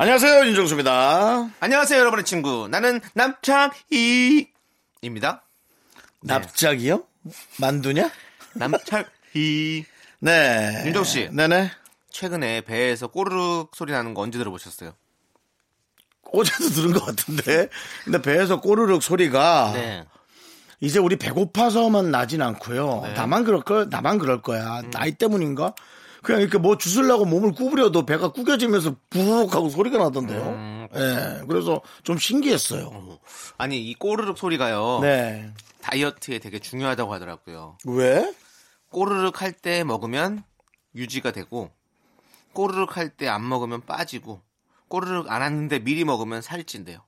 [0.00, 1.50] 안녕하세요, 윤정수입니다.
[1.58, 2.68] 안녕하세요, 여러분의 친구.
[2.70, 4.52] 나는 남창희입니다.
[6.22, 7.02] 납작이요?
[7.58, 8.08] 만두냐?
[8.54, 9.84] 남창희.
[10.20, 10.82] 네.
[10.86, 11.28] 윤정수 씨.
[11.32, 11.72] 네네.
[12.10, 14.92] 최근에 배에서 꼬르륵 소리 나는 거 언제 들어보셨어요?
[16.30, 17.68] 어제도 들은 것 같은데.
[18.04, 20.04] 근데 배에서 꼬르륵 소리가 네.
[20.78, 23.00] 이제 우리 배고파서만 나진 않고요.
[23.02, 23.14] 네.
[23.14, 24.80] 나만 그럴 거, 나만 그럴 거야.
[24.92, 25.74] 나이 때문인가?
[26.22, 30.42] 그냥 이렇게 뭐 주술라고 몸을 구부려도 배가 구겨지면서 부욱 하고 소리가 나던데요.
[30.48, 30.88] 음.
[30.94, 31.44] 예.
[31.46, 33.18] 그래서 좀 신기했어요.
[33.58, 35.00] 아니, 이 꼬르륵 소리가요.
[35.02, 35.52] 네.
[35.82, 37.78] 다이어트에 되게 중요하다고 하더라고요.
[37.86, 38.34] 왜?
[38.90, 40.42] 꼬르륵 할 때 먹으면
[40.94, 41.70] 유지가 되고,
[42.52, 44.40] 꼬르륵 할 때 안 먹으면 빠지고,
[44.88, 47.00] 꼬르륵 안 하는데 미리 먹으면 살찐대요.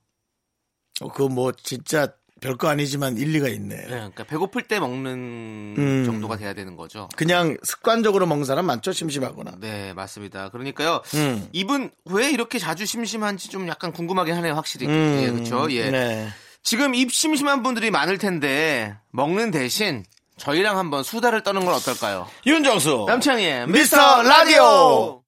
[1.01, 3.75] 어, 그거 뭐 진짜 별거 아니지만 일리가 있네.
[3.75, 6.03] 네, 그러니까 배고플 때 먹는 음.
[6.05, 7.07] 정도가 돼야 되는 거죠.
[7.15, 8.91] 그냥 습관적으로 먹는 사람 많죠?
[8.91, 9.53] 심심하거나.
[9.59, 10.49] 네, 맞습니다.
[10.49, 11.01] 그러니까요.
[11.13, 11.47] 음.
[11.53, 14.87] 이분 왜 이렇게 자주 심심한지 좀 약간 궁금하긴 하네요, 확실히.
[14.87, 15.21] 음.
[15.23, 15.71] 예, 그렇죠.
[15.71, 15.91] 예.
[15.91, 16.27] 네.
[16.63, 20.03] 지금 입 심심한 분들이 많을 텐데 먹는 대신
[20.37, 22.27] 저희랑 한번 수다를 떠는 건 어떨까요?
[22.47, 23.05] 윤정수.
[23.07, 25.20] 남창희의 미스터 라디오.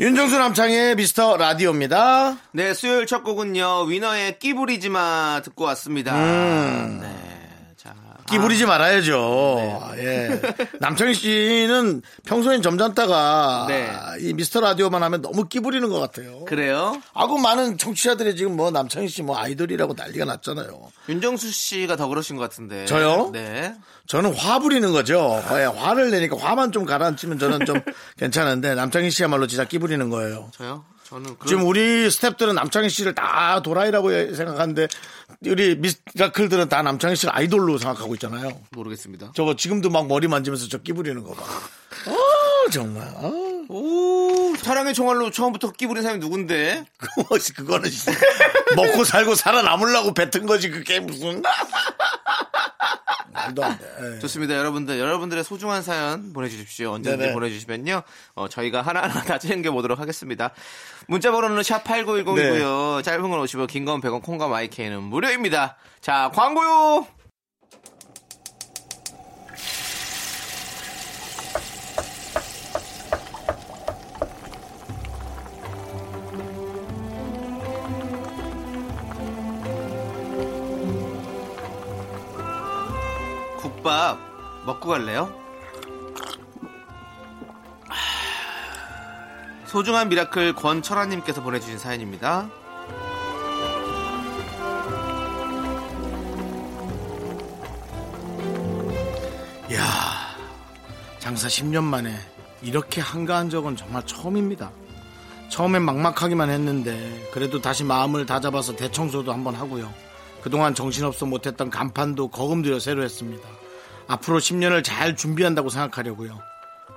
[0.00, 2.38] 윤정수 남창의 미스터 라디오입니다.
[2.52, 3.82] 네, 수요일 첫 곡은요.
[3.82, 6.14] 위너의 끼부리지 마 듣고 왔습니다.
[6.14, 7.00] 음.
[7.02, 7.19] 네.
[8.30, 8.36] 자.
[8.36, 9.92] 끼부리지 말아야죠.
[9.96, 10.04] 네.
[10.04, 10.40] 예.
[10.80, 13.90] 남창희 씨는 평소엔 점잖다가 네.
[14.20, 16.44] 이 미스터 라디오만 하면 너무 끼 부리는 것 같아요.
[16.44, 17.00] 그래요?
[17.12, 20.80] 아고 많은 청취자들이 지금 뭐 남창희 씨 뭐 아이돌이라고 난리가 났잖아요.
[21.08, 22.86] 윤정수 씨가 더 그러신 것 같은데.
[22.86, 23.30] 저요?
[23.32, 23.74] 네.
[24.06, 25.42] 저는 화 부리는 거죠.
[25.52, 27.80] 예, 화를 내니까 화만 좀 가라앉히면 저는 좀
[28.18, 30.50] 괜찮은데 남창희 씨야말로 진짜 끼 부리는 거예요.
[30.56, 30.84] 저요?
[31.10, 34.86] 저는 그런 지금 우리 스탭들은 남창희 씨를 다 도라이라고 생각하는데
[35.46, 38.60] 우리 미스라클들은 다 남창희 씨를 아이돌로 생각하고 있잖아요.
[38.70, 39.32] 모르겠습니다.
[39.34, 41.42] 저거 지금도 막 머리 만지면서 저 끼부리는 거 봐.
[41.42, 43.08] 아 정말.
[43.08, 43.32] 아,
[43.68, 46.84] 오, 사랑의 총알로 처음부터 끼부린 사람이 누군데?
[46.96, 48.12] 그거, 그거는 진짜
[48.76, 51.42] 먹고 살고 살아남으려고 뱉은 거지 그게 무슨
[53.46, 53.84] 말도 안 돼.
[54.16, 54.18] 예.
[54.20, 54.54] 좋습니다.
[54.56, 56.92] 여러분들, 여러분들의 소중한 사연 보내주십시오.
[56.92, 57.32] 언제든지 네네.
[57.34, 58.02] 보내주시면요.
[58.34, 60.50] 어, 저희가 하나하나 다 챙겨보도록 하겠습니다.
[61.08, 62.96] 문자 번호는 샵8910이고요.
[62.96, 63.02] 네.
[63.02, 65.76] 짧은 건 50원, 긴 건 100원, 콩과 마이케이는 무료입니다.
[66.00, 67.06] 자, 광고요!
[83.60, 84.18] 국밥
[84.64, 85.34] 먹고 갈래요?
[89.66, 92.50] 소중한 미라클 권철아님께서 보내주신 사연입니다.
[99.72, 99.84] 야
[101.20, 102.12] 장사 10년 만에
[102.62, 104.72] 이렇게 한가한 적은 정말 처음입니다.
[105.50, 109.92] 처음엔 막막하기만 했는데 그래도 다시 마음을 다잡아서 대청소도 한번 하고요.
[110.42, 113.46] 그동안 정신없어 못했던 간판도 거금들여 새로 했습니다.
[114.06, 116.38] 앞으로 10년을 잘 준비한다고 생각하려고요.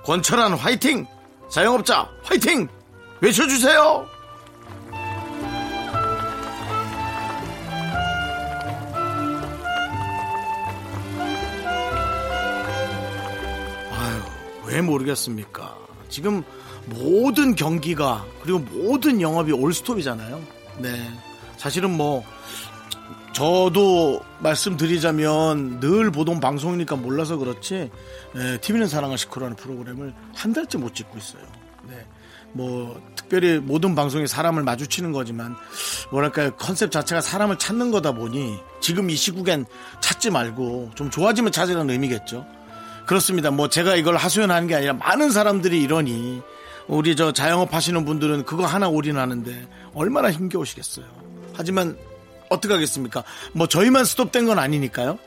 [0.04, 1.06] 권철한 화이팅!
[1.50, 2.68] 자영업자 화이팅!
[3.20, 4.06] 외쳐주세요!
[13.92, 14.22] 아유,
[14.66, 15.76] 왜 모르겠습니까?
[16.08, 16.42] 지금
[16.86, 20.42] 모든 경기가 그리고 모든 영업이 올스톱이잖아요.
[20.78, 21.10] 네.
[21.56, 22.24] 사실은 뭐
[23.34, 27.90] 저도 말씀드리자면 늘 보던 방송이니까 몰라서 그렇지
[28.36, 31.42] 예, TV는 사랑을 시크라는 프로그램을 한 달째 못 찍고 있어요.
[31.88, 32.06] 네.
[32.52, 35.56] 뭐 특별히 모든 방송이 사람을 마주치는 거지만
[36.12, 39.66] 뭐랄까요 컨셉 자체가 사람을 찾는 거다 보니 지금 이 시국엔
[40.00, 42.46] 찾지 말고 좀 좋아지면 찾으라는 의미겠죠.
[43.04, 43.50] 그렇습니다.
[43.50, 46.40] 뭐 제가 이걸 하소연하는 게 아니라 많은 사람들이 이러니
[46.86, 51.04] 우리 저 자영업 하시는 분들은 그거 하나 올인하는데 얼마나 힘겨우시겠어요.
[51.54, 51.96] 하지만
[52.50, 53.24] 어떻게 하겠습니까?
[53.52, 55.18] 뭐 저희만 스톱된 건 아니니까요.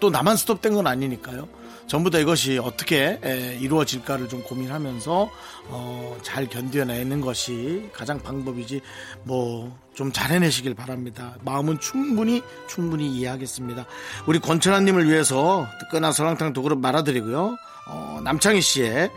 [0.00, 1.48] 또 나만 스톱된 건 아니니까요.
[1.86, 5.30] 전부 다 이것이 어떻게 에, 이루어질까를 좀 고민하면서
[5.68, 8.80] 어, 잘 견뎌내는 것이 가장 방법이지
[9.24, 11.36] 뭐 좀 잘 해내시길 바랍니다.
[11.42, 13.86] 마음은 충분히 충분히 이해하겠습니다.
[14.26, 17.56] 우리 권철아님을 위해서 뜨끈한 설렁탕 두 그릇 말아드리고요.
[17.88, 19.10] 어, 남창희 씨의 에,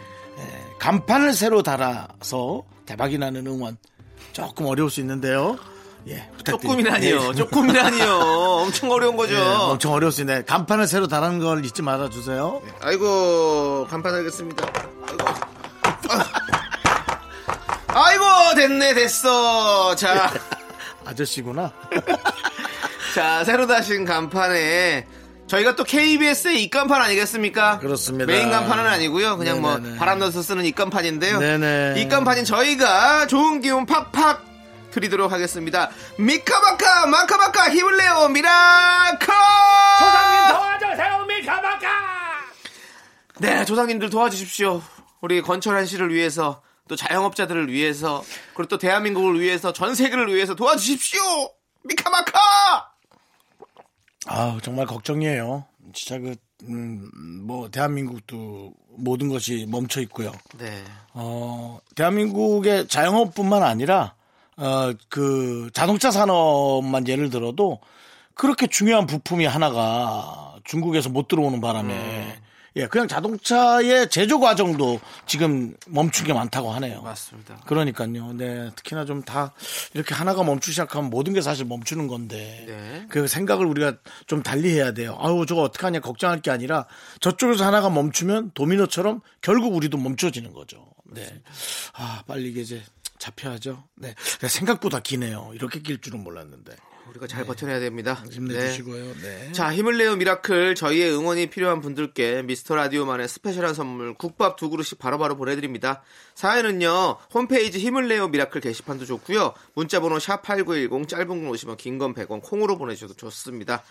[0.79, 3.77] 간판을 새로 달아서 대박이 나는 응원
[4.31, 5.57] 조금 어려울 수 있는데요.
[6.07, 6.91] 예, 부탁드립니다.
[6.99, 7.29] 조금이라니요.
[7.29, 7.35] 예.
[7.35, 8.13] 조금이라니요.
[8.63, 9.35] 엄청 어려운 거죠.
[9.35, 10.43] 예, 엄청 어려울 수 있네.
[10.45, 12.61] 간판을 새로 달아는 걸 잊지 말아 주세요.
[12.81, 14.65] 아이고 간판 하겠습니다.
[15.07, 15.25] 아이고.
[17.87, 18.23] 아이고
[18.55, 19.95] 됐네 됐어.
[19.95, 20.31] 자,
[21.05, 21.71] 아저씨구나.
[23.15, 25.05] 자 새로 다신 간판에
[25.47, 27.79] 저희가 또 KBS의 입간판 아니겠습니까?
[27.79, 28.25] 그렇습니다.
[28.27, 29.37] 메인 간판은 아니고요.
[29.37, 29.89] 그냥 네네네.
[29.89, 31.39] 뭐 바람 넣어서 쓰는 입간판인데요.
[31.39, 32.01] 네네.
[32.01, 34.48] 입간판인 저희가 좋은 기운 팍팍
[34.91, 35.89] 드리도록 하겠습니다.
[36.17, 39.27] 미카마카 마카마카 힘을 내요 미라클.
[39.99, 41.87] 조상님 도와주세요 미카마카
[43.39, 44.81] 네, 조상님들 도와주십시오.
[45.21, 51.21] 우리 건철한 씨를 위해서, 또 자영업자들을 위해서, 그리고 또 대한민국을 위해서, 전 세계를 위해서 도와주십시오!
[51.83, 52.39] 미카마카!
[54.27, 55.65] 아 정말 걱정이에요.
[55.93, 57.09] 진짜 그, 음,
[57.45, 60.31] 뭐, 대한민국도 모든 것이 멈춰 있고요.
[60.57, 60.83] 네.
[61.13, 64.15] 어, 대한민국의 자영업뿐만 아니라,
[64.59, 67.79] 어, 그 자동차 산업만 예를 들어도
[68.33, 72.37] 그렇게 중요한 부품이 하나가 중국에서 못 들어오는 바람에
[72.75, 77.01] 예, 그냥 자동차의 제조 과정도 지금 멈춘 게 많다고 하네요.
[77.01, 77.61] 맞습니다.
[77.65, 78.33] 그러니까요.
[78.33, 79.53] 네, 특히나 좀 다
[79.93, 83.05] 이렇게 하나가 멈추기 시작하면 모든 게 사실 멈추는 건데 네.
[83.09, 83.97] 그 생각을 우리가
[84.27, 85.17] 좀 달리 해야 돼요.
[85.19, 86.85] 아유, 저거 어떡하냐 걱정할 게 아니라
[87.21, 90.85] 저쪽에서 하나가 멈추면 도미노처럼 결국 우리도 멈춰지는 거죠.
[91.11, 91.41] 네.
[91.93, 92.81] 아, 빨리 이게 이제
[93.19, 93.83] 잡혀야죠.
[93.95, 94.15] 네.
[94.47, 95.51] 생각보다 기네요.
[95.53, 96.75] 이렇게 길 줄은 몰랐는데.
[97.09, 98.23] 우리가 잘 버텨내야 됩니다.
[98.29, 99.15] 힘내주시고요.
[99.21, 99.51] 네.
[99.51, 100.75] 자, 힘을 내요 미라클.
[100.75, 106.03] 저희의 응원이 필요한 분들께 미스터 라디오만의 special한 선물 국밥 두 그릇씩 바로 바로 보내드립니다.
[106.35, 109.55] 사연은요, 홈페이지 힘을 내요 미라클 게시판도 좋고요.
[109.73, 113.83] 문자번호 샵8910 짧은 건 50원, 긴 건 100원, 콩으로 보내주셔도 좋습니다.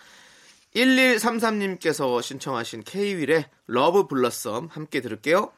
[0.75, 5.51] 1133님께서 신청하신 K-윌의 Love Blossom 함께 들을게요.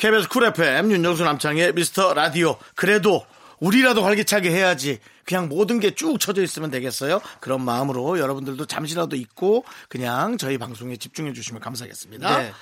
[0.00, 2.56] KBS 쿨 FM 윤정수 남창의 미스터 라디오.
[2.74, 3.26] 그래도
[3.58, 4.98] 우리라도 활기차게 해야지.
[5.26, 7.20] 그냥 모든 게 쭉 쳐져 있으면 되겠어요.
[7.38, 12.38] 그런 마음으로 여러분들도 잠시라도 잊고 그냥 저희 방송에 집중해 주시면 감사하겠습니다.
[12.38, 12.52] 네.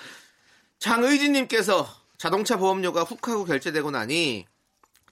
[0.81, 4.45] 장의진님께서 자동차 보험료가 훅 하고 결제되고 나니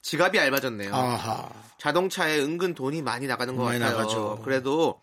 [0.01, 0.93] 지갑이 얇아졌네요.
[0.93, 1.49] 아하.
[1.79, 3.97] 자동차에 은근 돈이 많이 나가는 것 많이 같아요.
[3.99, 4.41] 나가죠.
[4.43, 4.99] 그래도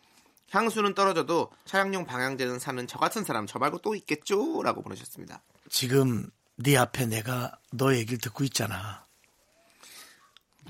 [0.51, 4.63] 향수는 떨어져도 차량용 방향제는 사는 저 같은 사람 저 말고 또 있겠죠?
[4.63, 5.41] 라고 보내셨습니다.
[5.71, 9.05] 지금 네 앞에 내가 너 얘기를 듣고 있잖아.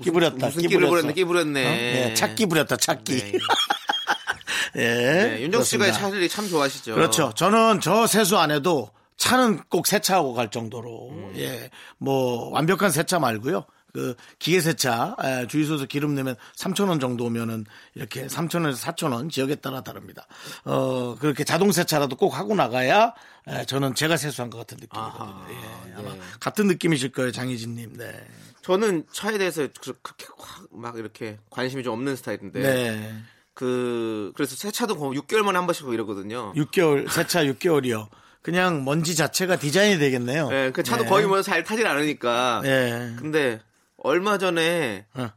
[0.01, 0.47] 끼부렸다.
[0.47, 1.25] 무슨 끼를 부렸네, 끼 어?
[1.25, 1.63] 부렸네.
[1.63, 2.75] 네, 착기 부렸다.
[2.77, 3.17] 착기.
[3.17, 3.33] 네.
[4.75, 4.79] 예.
[4.81, 5.91] 네, 윤정 씨가.
[5.91, 6.95] 차들이 참 좋아하시죠.
[6.95, 7.31] 그렇죠.
[7.35, 11.33] 저는 저 세수 안 해도 차는 꼭 세차하고 갈 정도로 음.
[11.37, 11.69] 예.
[11.97, 13.65] 뭐 완벽한 세차 말고요.
[13.95, 19.13] 그 기계 세차 에, 주유소에서 기름 내면 3천 원 정도 오면은 이렇게 3천 원에서 4천
[19.13, 20.27] 원 지역에 따라 다릅니다.
[20.65, 23.13] 어 그렇게 자동 세차라도 꼭 하고 나가야
[23.47, 25.45] 에, 저는 제가 세수한 것 같은 느낌이거든요.
[25.49, 26.19] 예, 아마 네.
[26.41, 27.93] 같은 느낌이실 거예요, 장희진님.
[27.95, 28.27] 네.
[28.63, 32.59] 저는 차에 대해서 그렇게 확막 이렇게 관심이 좀 없는 스타일인데.
[32.61, 33.15] 네.
[33.53, 36.51] 그, 그래서 세차도 거의 6개월 만에 한 번씩 하고 이러거든요.
[36.55, 38.09] 6개월 세차 6개월이요.
[38.41, 40.49] 그냥 먼지 자체가 디자인이 되겠네요.
[40.49, 41.09] 네, 그 차도 네.
[41.09, 42.59] 거의 뭐 잘 타질 않으니까.
[42.63, 43.15] 네.
[43.17, 43.61] 근데
[44.05, 45.29] 얼마 전에 어.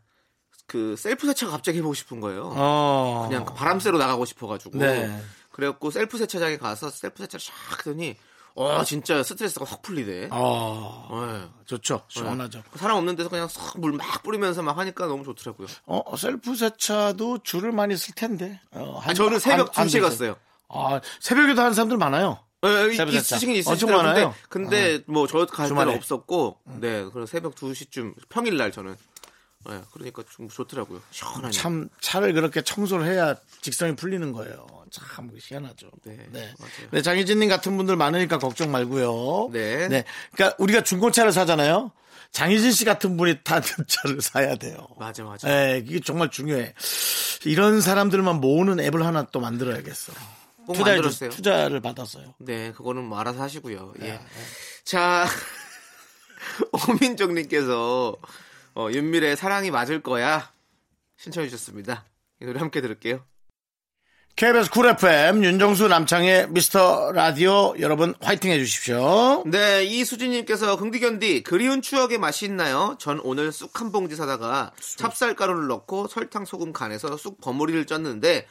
[0.66, 2.52] 그 셀프 세차가 갑자기 해보고 싶은 거예요.
[2.54, 3.26] 어.
[3.28, 4.78] 그냥 그 바람 쐬러 나가고 싶어가지고.
[4.78, 5.20] 네.
[5.50, 8.16] 그래갖고 셀프 세차장에 가서 셀프 세차를 샥 하더니,
[8.54, 10.28] 와, 진짜 스트레스가 확 풀리대.
[10.30, 11.08] 어.
[11.26, 11.48] 네.
[11.64, 12.02] 좋죠.
[12.08, 12.62] 시원하죠.
[12.76, 15.66] 사람 없는 데서 그냥 싹 물 막 뿌리면서 막 하니까 너무 좋더라고요.
[15.86, 18.60] 어, 셀프 세차도 줄을 많이 설 텐데.
[18.72, 20.36] 어, 한- 아, 저는 새벽 한- 2시에 한- 갔어요.
[20.68, 22.38] 아, 새벽에도 하는 사람들 많아요.
[22.64, 22.92] 예.
[22.92, 23.96] 있으시긴 엄청 있으시더라고요.
[24.08, 24.34] 근데, 많아요.
[24.48, 25.96] 근데 뭐 저갈 때는.
[25.98, 28.96] 없었고, 네, 그래서 새벽 2시쯤 평일 날 저는.
[29.70, 31.02] 예, 그러니까 좀 좋더라고요.
[31.10, 31.52] 시원하니.
[31.52, 34.66] 참 차를 그렇게 청소를 해야 직성이 풀리는 거예요.
[34.90, 35.90] 참 희한하죠.
[36.04, 36.52] 네, 맞아요.
[36.92, 39.50] 네, 장희진님 같은 분들 많으니까 걱정 말고요.
[39.52, 40.04] 네.
[40.32, 41.92] 그러니까 우리가 중고차를 사잖아요.
[42.30, 44.86] 장희진 씨 같은 분이 타는 차를 사야 돼요.
[44.98, 45.48] 맞아, 맞아.
[45.48, 46.74] 네, 이게 정말 중요해.
[47.44, 50.12] 이런 사람들만 모으는 앱을 하나 또 만들어야겠어.
[50.68, 51.30] 꼭 투자해 주- 만들었어요.
[51.30, 52.34] 투자를 받았어요.
[52.38, 53.94] 네, 그거는 뭐 알아서 하시고요.
[53.98, 54.20] 네, 예.
[54.84, 55.26] 자,
[56.88, 58.16] 오민정님께서
[58.74, 60.50] 어, 윤미래의 사랑이 맞을 거야
[61.16, 62.04] 신청해 주셨습니다.
[62.40, 63.24] 이 노래 함께 들을게요.
[64.36, 69.42] KBS 쿨 FM 윤정수 남창의 미스터 라디오 여러분 화이팅 해주십시오.
[69.46, 72.94] 네, 이수진님께서 긍디견디 그리운 추억의 맛이 있나요?
[73.00, 78.44] 전 오늘 쑥 한 봉지 사다가 찹쌀가루를 넣고 설탕 소금 간해서 쑥 버무리를 쪘는데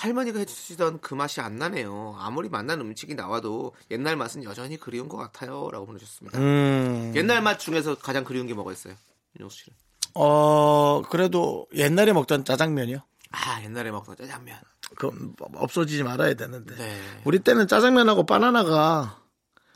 [0.00, 2.16] 할머니가 해주시던 그 맛이 안 나네요.
[2.18, 5.68] 아무리 맛난 음식이 나와도 옛날 맛은 여전히 그리운 것 같아요.
[5.70, 6.38] 라고 보내주셨습니다.
[6.38, 8.94] 음, 옛날 맛 중에서 가장 그리운 게 뭐가 있어요?
[9.38, 9.76] 윤정수 씨는?
[10.14, 13.00] 어 그래도 옛날에 먹던 짜장면이요.
[13.32, 14.58] 아, 옛날에 먹던 짜장면.
[14.96, 15.10] 그
[15.54, 16.74] 없어지지 말아야 되는데.
[16.76, 17.00] 네.
[17.24, 19.20] 우리 때는 짜장면하고 바나나가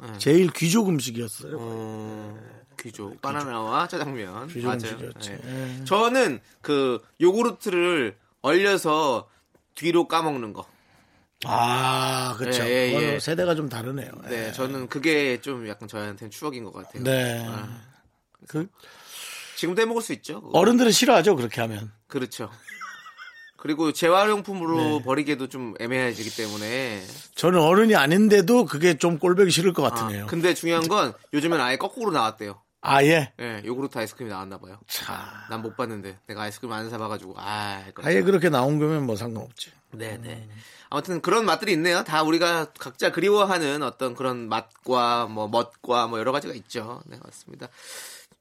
[0.00, 0.18] 네.
[0.18, 1.56] 제일 귀족 음식이었어요.
[1.60, 2.38] 어,
[2.80, 4.96] 귀족 바나나와 짜장면 귀족은 맞아요.
[4.96, 5.38] 귀족이지.
[5.44, 5.84] 예.
[5.84, 9.28] 저는 그 요구르트를 얼려서
[9.74, 10.66] 뒤로 까먹는 거.
[11.46, 12.64] 아, 그렇죠.
[12.64, 13.20] 예, 예, 예.
[13.20, 14.10] 세대가 좀 다르네요.
[14.28, 14.52] 네, 예.
[14.52, 17.02] 저는 그게 좀 약간 저한테는 추억인 것 같아요.
[17.02, 17.44] 네.
[17.46, 17.82] 아,
[18.48, 18.66] 그
[19.56, 20.40] 지금도 해먹을 수 있죠.
[20.40, 20.58] 그거.
[20.58, 21.92] 어른들은 싫어하죠, 그렇게 하면.
[22.06, 22.50] 그렇죠.
[23.56, 25.02] 그리고 재활용품으로 네.
[25.02, 27.02] 버리기도 좀 애매해지기 때문에.
[27.34, 30.26] 저는 어른이 아닌데도 그게 좀 꼴보기 싫을 것 아, 같으네요.
[30.26, 32.60] 근데 중요한 건 요즘엔 아예 거꾸로 나왔대요.
[32.86, 33.32] 아 예.
[33.40, 34.78] 예, 요구르트 아이스크림이 나왔나 봐요.
[34.86, 35.46] 차.
[35.48, 37.82] 난못 봤는데 내가 아이스크림 안 사봐가지고 아.
[38.02, 39.70] 아예 그렇게 나온 거면 뭐 상관없지.
[39.92, 40.48] 네네.
[40.90, 42.04] 아무튼 그런 맛들이 있네요.
[42.04, 47.00] 다 우리가 각자 그리워하는 어떤 그런 맛과 뭐 멋과 뭐 여러 가지가 있죠.
[47.06, 47.68] 네 맞습니다.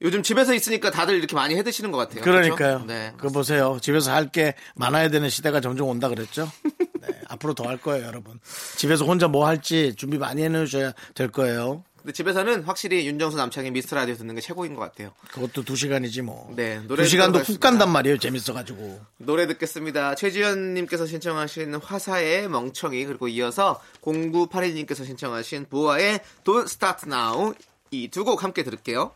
[0.01, 2.21] 요즘 집에서 있으니까 다들 이렇게 많이 해 드시는 것 같아요.
[2.21, 2.57] 그러니까요.
[2.79, 2.85] 그렇죠?
[2.85, 3.13] 네.
[3.17, 3.77] 그 보세요.
[3.81, 6.51] 집에서 할 게 많아야 되는 시대가 점점 온다 그랬죠.
[6.99, 8.39] 네, 앞으로 더 할 거예요, 여러분.
[8.75, 11.83] 집에서 혼자 뭐 할지 준비 많이 해 놓으셔야 될 거예요.
[12.03, 15.13] 근데 집에서는 확실히 윤정수 남창의 미스터 라디오 듣는 게 최고인 것 같아요.
[15.31, 16.51] 그것도 두 시간이지 뭐.
[16.53, 18.17] 네, 노래 두 시간도 훅 간단 말이에요.
[18.17, 18.99] 재밌어가지고.
[19.19, 20.15] 노래 듣겠습니다.
[20.15, 27.53] 최지현님께서 신청하신 화사의 멍청이 그리고 이어서 0982님께서 신청하신 보아의 Don't Start Now
[27.91, 29.11] 이 두 곡 함께 들을게요.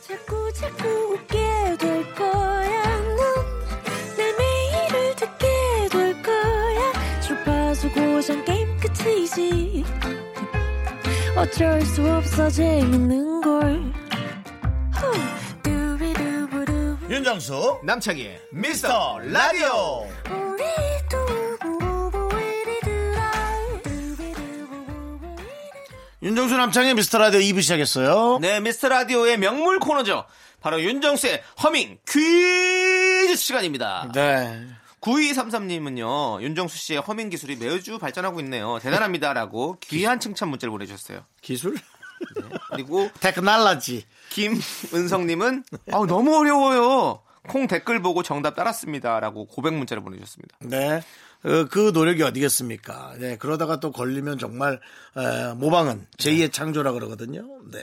[0.00, 1.36] 자꾸 자꾸 웃게
[1.78, 3.00] 될 거야.
[4.16, 7.20] 넌내 매일을 듣게 될 거야.
[7.20, 9.84] 주파수 고정 게임 끝이지.
[11.36, 13.92] 어쩔 수 없어 재밌는 걸.
[17.10, 20.06] 윤정수 남창희의 미스터 라디오.
[26.22, 28.38] 윤정수 남창의 미스터 라디오 2부 시작했어요.
[28.40, 30.24] 네, 미스터 라디오의 명물 코너죠.
[30.60, 34.10] 바로 윤정수의 허밍 퀴즈 시간입니다.
[34.12, 34.66] 네.
[35.06, 38.78] 9233님은요, 윤정수 씨의 허밍 기술이 매주 발전하고 있네요.
[38.80, 41.24] 대단합니다라고 귀한 칭찬 문자를 보내주셨어요.
[41.40, 41.76] 기술?
[42.72, 44.04] 그리고 테크놀로지.
[44.30, 47.22] 김은성님은 아우, 너무 어려워요.
[47.48, 50.56] 콩 댓글 보고 정답 따랐습니다라고 고백 문자를 보내주셨습니다.
[50.62, 51.02] 네.
[51.44, 53.14] 어, 그 노력이 어디겠습니까?
[53.18, 53.36] 네.
[53.36, 54.80] 그러다가 또 걸리면 정말,
[55.16, 57.46] 에, 모방은 제2의 창조라 그러거든요.
[57.70, 57.78] 네.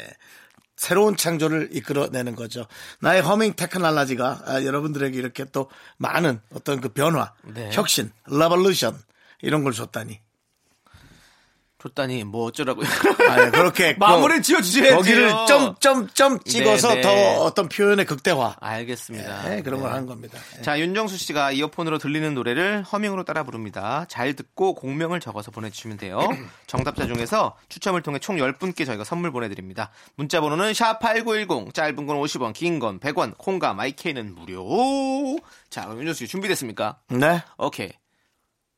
[0.84, 2.68] 새로운 창조를 이끌어내는 거죠.
[3.00, 7.70] 나의 허밍 technology가 아, 여러분들에게 이렇게 또 많은 어떤 그 변화, 네.
[7.72, 9.00] 혁신, revolution
[9.42, 10.20] 이런 걸 줬다니.
[11.84, 12.86] 줬다니 뭐 어쩌라고요.
[13.30, 14.96] 아, 그렇게 마무리 지어주셔야죠.
[14.96, 17.02] 거기를 점점점 찍어서 네, 네.
[17.02, 18.56] 더 어떤 표현의 극대화.
[18.62, 19.50] 알겠습니다.
[19.50, 19.94] 네, 그런 걸 네.
[19.96, 20.40] 하는 겁니다.
[20.56, 20.62] 네.
[20.62, 24.06] 자, 윤정수 씨가 이어폰으로 들리는 노래를 허밍으로 따라 부릅니다.
[24.08, 26.20] 잘 듣고 곡명을 적어서 보내 주시면 돼요.
[26.68, 29.92] 정답자 중에서 추첨을 통해 총 10분께 저희가 선물 보내 드립니다.
[30.16, 35.38] 문자 번호는 샵8910, 짧은 건 50원, 긴 건 100원, 콩과 마이케이는 무료.
[35.70, 36.98] 자, 그럼 윤정수 씨 준비됐습니까?
[37.10, 37.42] 네.
[37.58, 37.92] 오케이.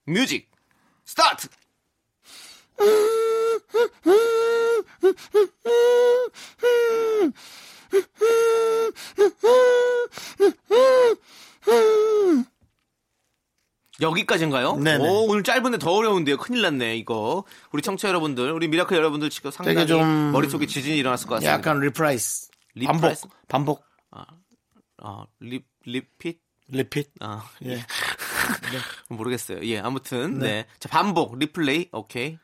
[0.08, 0.50] Music,
[1.06, 1.48] start!
[14.02, 14.76] 여기까지인가요?
[14.78, 15.08] 네네.
[15.08, 16.38] 오, 오늘 짧은데 더 어려운데요.
[16.38, 17.46] 큰일 났네, 이거.
[17.72, 21.54] 우리 청취자 여러분들, 우리 미라클 여러분들 지금 상당히 좀 머릿속에 지진이 일어났을 것 같습니다.
[21.54, 22.50] 약간 Reprise.
[22.76, 23.28] Reprise?
[23.48, 23.86] 반복.
[24.12, 24.36] 반복.
[25.02, 26.40] 어, 리, repeat?
[26.68, 27.12] Repeat.
[27.22, 27.86] 아, 예.
[29.10, 29.60] 모르겠어요.
[29.64, 30.48] 예, 아무튼, 네.
[30.48, 30.66] 네.
[30.80, 32.38] 자, 반복, 리플레이, 오케이.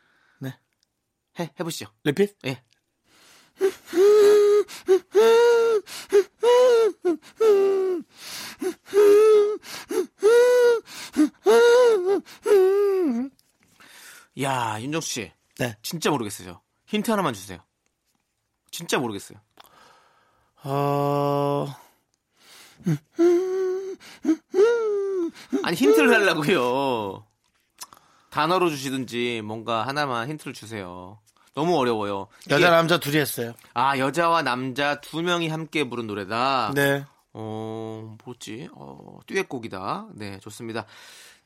[1.38, 1.44] 네.
[1.44, 1.88] 해, 해보시죠.
[2.04, 2.38] Repeat.
[2.46, 2.64] 예.
[14.42, 15.32] 야, 윤정수 씨.
[15.60, 15.76] 네.
[15.82, 16.62] 진짜 모르겠어요.
[16.88, 17.60] 힌트 하나만 주세요.
[18.72, 19.40] 진짜 모르겠어요.
[20.64, 21.68] 어,
[25.64, 27.26] 아니, 힌트를 달라고요.
[28.32, 31.20] 단어로 주시든지 뭔가 하나만 힌트를 주세요.
[31.54, 32.28] 너무 어려워요.
[32.50, 33.54] 여자 남자 둘이 했어요.
[33.74, 36.72] 아, 여자와 남자 두 명이 함께 부른 노래다.
[36.74, 37.04] 네.
[37.34, 38.70] 어, 뭐지?
[38.74, 40.08] 어, 듀엣곡이다.
[40.16, 40.86] 네, 좋습니다.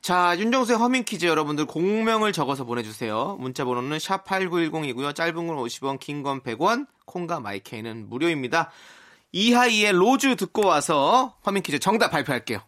[0.00, 3.36] 자, 윤정수의 허밍 퀴즈 여러분들 곡명을 적어서 보내주세요.
[3.40, 5.12] 문자 번호는 샵 8910이고요.
[5.14, 8.70] 짧은 건 50원, 긴 건 100원, 콩과 마이케이는 무료입니다.
[9.32, 12.60] 이하이의 Rose 듣고 와서 허밍 퀴즈 정답 발표할게요.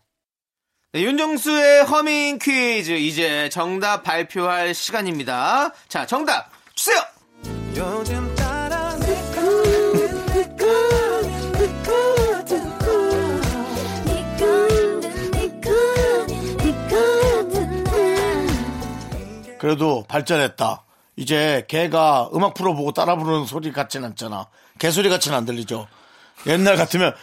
[0.90, 5.70] 네, 윤정수의 허밍 퀴즈 이제 정답 발표할 시간입니다.
[5.86, 6.96] 자, 정답 주세요.
[19.58, 20.84] 그래도 발전했다.
[21.16, 24.46] 이제 개가 음악 풀어보고 따라 부르는 소리 같진 않잖아.
[24.78, 25.86] 개 소리 같진 안 들리죠.
[26.46, 27.14] 옛날 같으면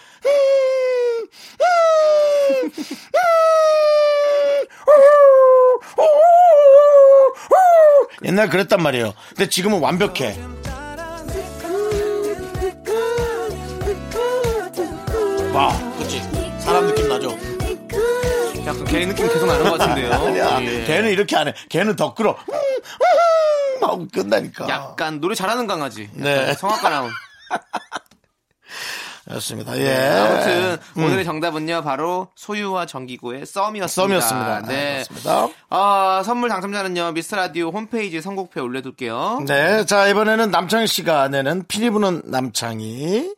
[8.26, 9.14] 옛날 그랬단 말이에요.
[9.30, 10.38] 근데 지금은 완벽해.
[15.54, 16.22] 와, 그치.
[16.60, 17.30] 사람 느낌 나죠?
[18.66, 20.12] 약간 개 느낌 계속 나는 것 같은데요.
[20.14, 20.84] 아니야, 예.
[20.86, 21.54] 걔는 이렇게 안 해.
[21.70, 22.32] 개는 더 끌어.
[22.32, 24.68] 음, 음, 하고 끝나니까.
[24.68, 26.10] 약간 노래 잘하는 강아지.
[26.14, 26.54] 네.
[26.56, 27.12] 성악가 나온.
[29.28, 29.78] 그렇습니다.
[29.80, 29.96] 예.
[29.96, 33.88] 아무튼 오늘의 정답은요 바로 소유와 정기고의 썸이었습니다.
[33.88, 34.62] 썸이었습니다.
[34.62, 34.68] 네.
[34.68, 35.04] 네.
[35.04, 35.48] 그렇습니다.
[35.70, 39.44] 아, 선물 당첨자는요 미스터 라디오 홈페이지 선곡표에 올려둘게요.
[39.48, 39.86] 네.
[39.86, 43.34] 자, 이번에는 남창희 씨가 내는 피리 부는 남창희.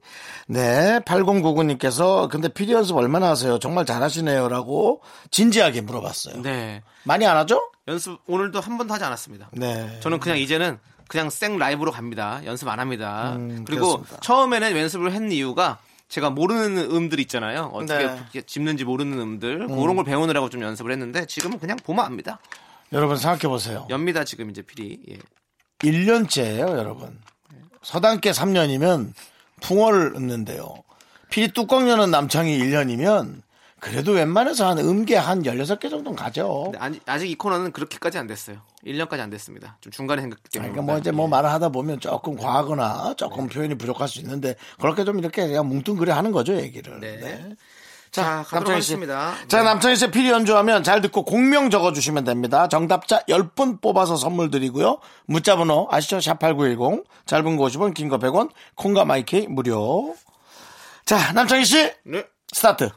[0.49, 0.99] 네.
[1.05, 3.57] 8099님께서 근데 피리 연습 얼마나 하세요?
[3.59, 4.49] 정말 잘하시네요.
[4.49, 5.01] 라고
[5.31, 6.41] 진지하게 물어봤어요.
[6.41, 6.83] 네.
[7.03, 7.71] 많이 안 하죠?
[7.87, 9.49] 연습 오늘도 한 번도 하지 않았습니다.
[9.53, 9.99] 네.
[10.01, 12.41] 저는 그냥 이제는 그냥 생 라이브로 갑니다.
[12.45, 13.33] 연습 안 합니다.
[13.35, 14.19] 음, 그리고 그렇습니다.
[14.21, 17.71] 처음에는 연습을 했는 이유가 제가 모르는 음들 있잖아요.
[17.73, 18.41] 어떻게 네.
[18.45, 22.39] 짚는지 모르는 음들 그런 걸 배우느라고 좀 연습을 했는데 지금은 그냥 보면 압니다.
[22.93, 23.85] 여러분 생각해 보세요.
[23.89, 24.99] 엽니다 지금 이제 필이.
[25.09, 25.17] 예.
[25.79, 27.19] 1년째예요, 여러분.
[27.83, 29.13] 서당께 3년이면
[29.61, 30.83] 풍어를 읊는데요.
[31.29, 33.41] 피리 뚜껑 여는 남창이 1년이면
[33.79, 36.63] 그래도 웬만해서 한 음계 한 16개 정도는 가죠.
[36.65, 38.57] 근데 아직, 아직 이 코너는 그렇게까지 안 됐어요.
[38.85, 39.77] 1년까지 안 됐습니다.
[39.81, 40.71] 좀 중간에 생겼기 때문에.
[40.71, 45.03] 그러니까 뭐 이제 뭐 말을 하다 보면 조금 과하거나 조금 표현이 부족할 수 있는데 그렇게
[45.03, 46.99] 좀 이렇게 그냥 뭉뚱그려 하는 거죠, 얘기를.
[46.99, 47.17] 네.
[47.17, 47.55] 네.
[48.09, 48.93] 자, 가도록 남창희 씨.
[48.93, 49.33] 하겠습니다.
[49.47, 49.63] 자, 네.
[49.65, 52.67] 남창희 씨 피리 연주하면 잘 듣고 공명 적어주시면 됩니다.
[52.69, 54.99] 정답자 10분 뽑아서 선물 드리고요.
[55.27, 56.17] 문자번호 아시죠?
[56.17, 57.03] 샵8910.
[57.27, 60.15] 짧은 거 50원, 긴 거 100원, 콩과 마이케이 무료.
[61.05, 62.25] 자, 남창희 씨, 네.
[62.51, 62.89] 스타트.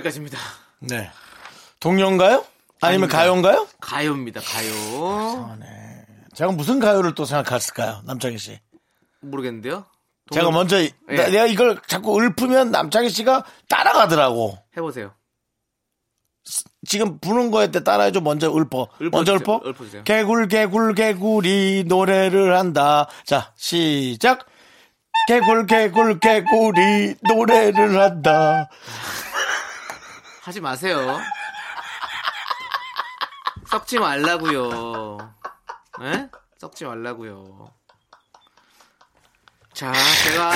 [0.00, 0.38] 여기까지입니다.
[0.80, 1.10] 네.
[1.78, 2.44] 동요인가요?
[2.82, 3.18] 아니면 아닙니다.
[3.18, 3.68] 가요인가요?
[3.80, 4.40] 가요입니다.
[4.40, 5.58] 가요.
[6.34, 8.02] 제가 무슨 가요를 또 생각했을까요?
[8.04, 8.58] 남창희 씨.
[9.20, 9.84] 모르겠는데요.
[10.32, 10.90] 제가 동요- 먼저, 예.
[11.08, 14.58] 나- 내가 이걸 자꾸 읊으면 남창희 씨가 따라가더라고.
[14.76, 15.12] 해보세요.
[16.86, 19.10] 지금 부는 거에 때 따라해줘 먼저 읊어 읊어주세요.
[19.10, 20.04] 먼저 읊어 읊어주세요.
[20.04, 24.46] 개굴 개굴 개굴이 노래를 한다 자 시작
[25.28, 28.70] 개굴 개굴 개굴이 노래를 한다
[30.42, 31.20] 하지 마세요.
[33.70, 35.18] 썩지 말라고요.
[36.02, 36.28] 에?
[36.58, 37.70] 썩지 말라고요.
[39.72, 39.92] 자,
[40.24, 40.50] 제가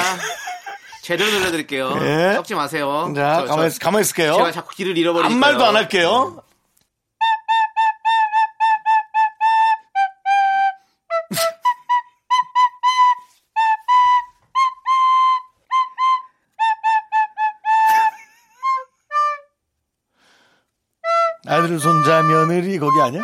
[1.03, 1.99] 제대로 들려드릴게요.
[2.01, 2.33] 예.
[2.35, 3.13] 썩지 마세요.
[3.15, 5.27] 자 저- 가만히 저- 가만히 있을게요 제가 자꾸 길을 잃어버리니까.
[5.33, 6.43] 아무 말도 안 할게요
[21.65, 23.23] 아들 손자 며느리 거기 아니야?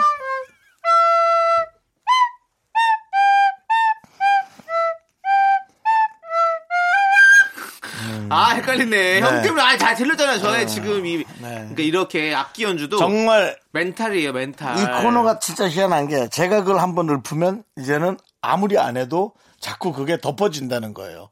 [8.28, 9.20] 아, 헷갈리네.
[9.20, 10.38] 형 때문에 아, 다 들렸잖아요.
[10.38, 11.24] 저의 지금 이 네.
[11.40, 14.78] 그러니까 이렇게 악기 연주도 정말 멘탈이에요, 멘탈.
[14.78, 19.92] 이 코너가 진짜 희한한 게 제가 그걸 한 번 읊으면 이제는 아무리 안 해도 자꾸
[19.92, 21.30] 그게 덮어진다는 거예요.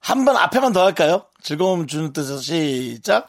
[0.00, 1.26] 한 번 앞에만 더 할까요?
[1.42, 3.28] 즐거움 주는 뜻에서 시작.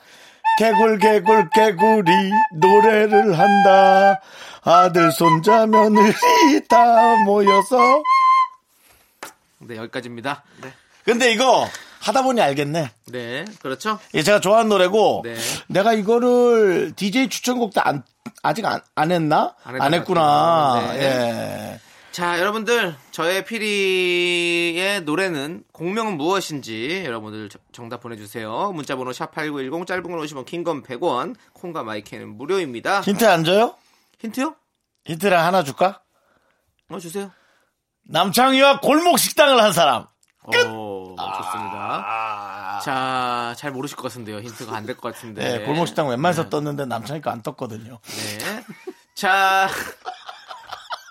[0.58, 2.12] 개굴 개굴 개굴이
[2.54, 4.22] 노래를 한다.
[4.64, 6.14] 아들 손자 며느리
[6.68, 7.78] 다 모여서.
[9.60, 10.44] 네, 여기까지입니다.
[10.62, 10.74] 네.
[11.04, 11.68] 근데 이거
[12.02, 12.90] 하다 보니 알겠네.
[13.12, 14.00] 네, 그렇죠?
[14.14, 15.36] 이게 제가 좋아하는 노래고 네.
[15.68, 18.04] 내가 이거를 DJ 추천곡 때 안,
[18.42, 19.56] 아직 안, 안 했나?
[19.64, 20.22] 안안것 했구나.
[20.22, 20.94] 같아요.
[20.94, 21.02] 네.
[21.74, 21.80] 예.
[22.16, 28.72] 자, 여러분들, 저의 피리의 노래는 공명은 무엇인지 여러분들 저- 정답 보내주세요.
[28.72, 33.02] 문자번호 샵8910, 짧은 건 50원, 긴건 100원, 콩과 마이크는 무료입니다.
[33.02, 33.76] 힌트 안 줘요?
[34.20, 34.56] 힌트요?
[35.04, 36.04] 힌트랑 하나 줄까?
[36.90, 37.32] 어, 주세요.
[38.08, 40.06] 남창희와 골목 식당을 한 사람.
[40.46, 42.80] 오, 좋습니다.
[42.86, 44.40] 자, 잘 모르실 것 같은데요.
[44.40, 45.44] 힌트가 안 될 것 같은데.
[45.46, 45.58] 아.
[45.58, 48.00] 네, 골목 식당 웬만해서 떴는데 남창희가 안 떴거든요.
[48.06, 48.64] 네.
[49.16, 49.68] 자,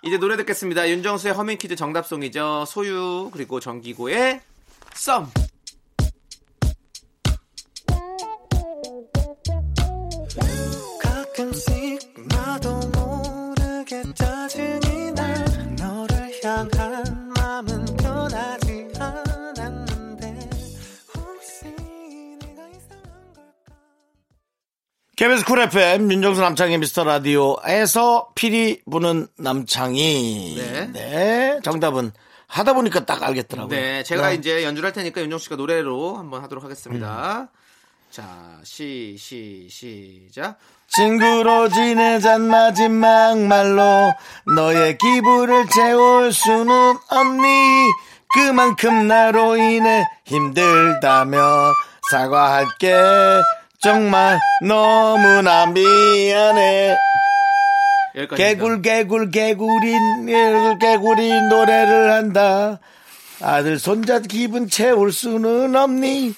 [0.07, 0.87] 이제 노래 듣겠습니다.
[0.91, 2.67] 윤정수의 허밍 퀴즈 정답송이죠.
[2.67, 4.41] 소유 그리고 정기고의
[4.93, 5.27] 썸.
[25.25, 30.55] KBS 쿨 FM 윤정수 남창희 미스터 라디오에서 피리 부는 남창희.
[30.59, 30.87] 네.
[30.93, 32.13] 네, 정답은
[32.47, 33.75] 하다 보니까 딱 알겠더라고요.
[33.75, 34.35] 네, 제가 네.
[34.35, 37.49] 이제 연주를 할 테니까 윤정 씨가 노래로 한번 하도록 하겠습니다.
[38.11, 40.59] 자, 시, 시, 시작.
[40.89, 44.13] 친구로 지내잔 마지막 말로
[44.55, 47.91] 너의 기분을 채울 수는 없니
[48.35, 51.73] 그만큼 나로 인해 힘들다며
[52.11, 52.93] 사과할게
[53.81, 56.97] 정말 너무나 미안해.
[58.37, 59.93] 개굴 개굴 개굴이
[60.27, 62.79] 개굴 개굴이 노래를 한다
[63.41, 66.33] 아들 손자 기분 채울 수는 없니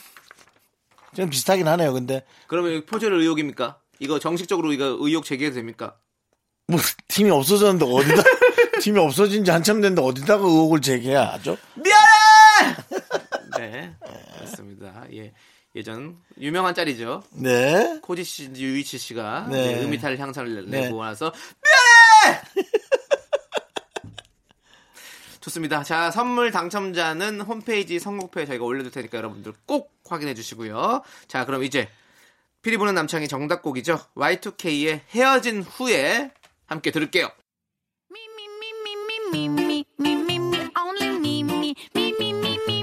[1.15, 3.79] 좀 비슷하긴 하네요 근데 그러면 표절 의혹입니까?
[3.99, 5.97] 이거 정식적으로 이거 의혹 제기해도 됩니까?
[6.67, 8.23] 뭐 팀이 없어졌는데 어디다
[8.81, 11.59] 팀이 없어진 지 한참 됐는데 어디다가 의혹을 제기해야 하죠?
[13.59, 13.95] 네,
[14.41, 15.05] 맞습니다.
[15.13, 15.33] 예.
[15.77, 17.23] 예전 유명한 짤이죠.
[17.33, 18.01] 네.
[18.03, 19.75] 코지 씨, 유이치 씨가 네.
[19.75, 20.81] 네, 음이탈 향상을 네.
[20.81, 21.33] 내고 나서
[22.25, 22.41] 미안해.
[25.41, 25.85] 좋습니다.
[25.85, 31.03] 자, 선물 당첨자는 홈페이지 선곡표에 저희가 올려둘 테니까 여러분들 꼭 확인해 주시고요.
[31.29, 31.89] 자, 그럼 이제
[32.63, 33.99] 피리 부는 남창이 정답곡이죠.
[34.17, 36.33] Y2K의 헤어진 후에
[36.67, 37.29] 함께 들을게요.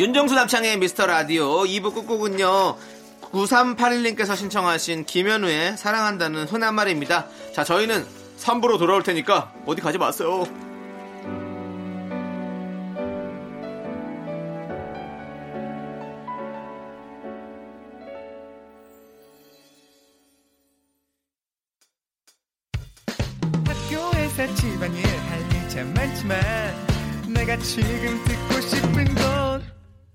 [0.00, 2.74] 윤정수 남창희의 미스터 라디오 2부 끝곡은요.
[3.20, 7.26] 9381님께서 신청하신 김연우의 사랑한다는 흔한 말입니다.
[7.52, 8.06] 자, 저희는
[8.38, 10.46] 3부로 돌아올 테니까 어디 가지 마세요.
[23.66, 26.40] 학교에서 집안일 할일참 많지만
[27.34, 28.79] 내가 지금 듣고 싶은 건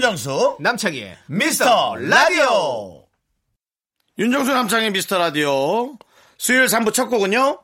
[0.00, 3.04] 윤정수 남창희의 미스터 라디오.
[4.18, 5.98] 윤정수 남창희 미스터 라디오.
[6.38, 7.60] 수요일 3부 첫 곡은요.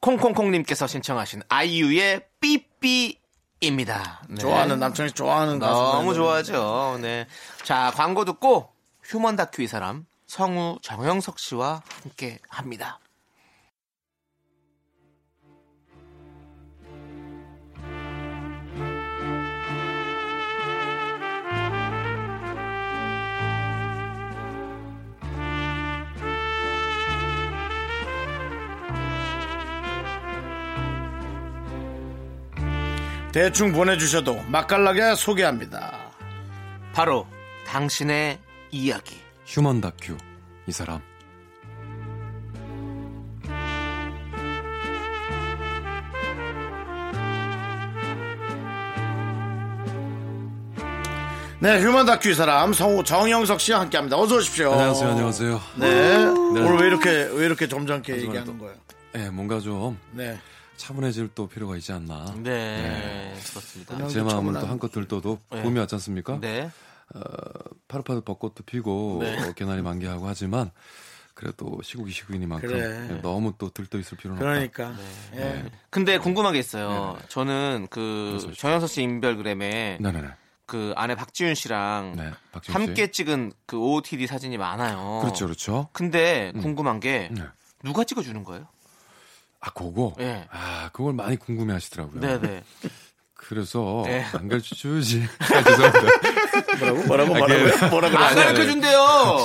[0.00, 4.22] 콩콩콩님께서 신청하신 아이유의 삐삐입니다.
[4.28, 4.40] 네.
[4.40, 5.72] 좋아하는 남창희 좋아하는 가수.
[5.72, 6.98] 너무 좋아하죠.
[7.00, 7.28] 네.
[7.62, 8.72] 자, 광고 듣고
[9.04, 12.98] 휴먼 다큐 이 사람 성우 정영석 씨와 함께 합니다.
[33.36, 36.10] 대충 보내주셔도 맛깔나게 소개합니다.
[36.94, 37.26] 바로
[37.66, 38.38] 당신의
[38.70, 39.20] 이야기.
[39.44, 40.16] 휴먼 다큐
[40.66, 41.02] 이 사람
[51.58, 54.16] 네, 휴먼 다큐 이 사람 성우 정영석 씨와 함께합니다.
[54.18, 54.72] 어서 오십시오.
[54.72, 56.24] 안녕하세요 안녕하세요 네.
[56.24, 58.74] 오늘 왜 이렇게 왜 이렇게 점잖게 얘기하는 또- 거예요?
[59.12, 60.38] 네, 뭔가 좀 네.
[60.76, 63.94] 차분해질 또 필요가 있지 않나 네, 그렇습니다.
[63.96, 65.62] 그냥 제 마음은 또 한껏 들떠도 네.
[65.62, 66.38] 봄이 왔지 않습니까?
[66.40, 66.70] 네.
[67.88, 69.38] 파릇파릇 벚꽃도 피고 네.
[69.48, 70.70] 어, 개나리 만개하고 하지만
[71.34, 73.20] 그래도 시국이 시국이니만큼 그래.
[73.22, 74.94] 너무 또 들떠 있을 필요는 없다 그러니까.
[75.34, 75.64] 예.
[75.90, 77.18] 근데 궁금한 게 있어요.
[77.28, 78.52] 저는 그.
[78.56, 80.28] 정영석 씨 인별그램에 네네네
[80.64, 85.20] 그 아내 박지윤 씨랑 네 박지훈 씨 함께 찍은 그 OOTD 사진이 많아요.
[85.22, 87.42] 그렇죠 그렇죠 근데 궁금한 게 네.
[87.84, 88.66] 누가 찍어주는 거예요?
[89.66, 90.46] 아 그거 네.
[90.50, 92.62] 아 그걸 많이 궁금해 하시더라고요 네네.
[93.34, 94.24] 그래서 네.
[94.32, 96.00] 안 가르쳐 주지 아, 죄송합니다
[96.78, 98.98] 뭐라고 뭐라고 아, 뭐라고 그- 뭐라고 안 가르쳐 준대요.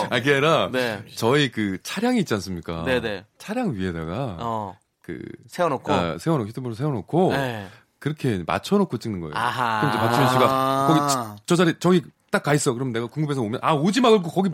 [0.09, 1.03] 아, 그게 아니라 네.
[1.15, 2.83] 저희 그 차량이 있지 않습니까?
[2.83, 3.25] 네네.
[3.37, 4.77] 차량 위에다가 어.
[5.03, 5.91] 그 세워놓고.
[5.93, 7.67] 아, 세워놓고 히트볼을 세워놓고 네.
[7.99, 9.33] 그렇게 맞춰놓고 찍는 거예요.
[9.35, 9.81] 아하.
[9.81, 10.87] 그럼 이제 박준현 씨가 아.
[10.87, 12.73] 거기 저- 저 자리 저기 딱 가 있어.
[12.73, 14.49] 그럼 내가 궁금해서 오면 아 오지 말고 거기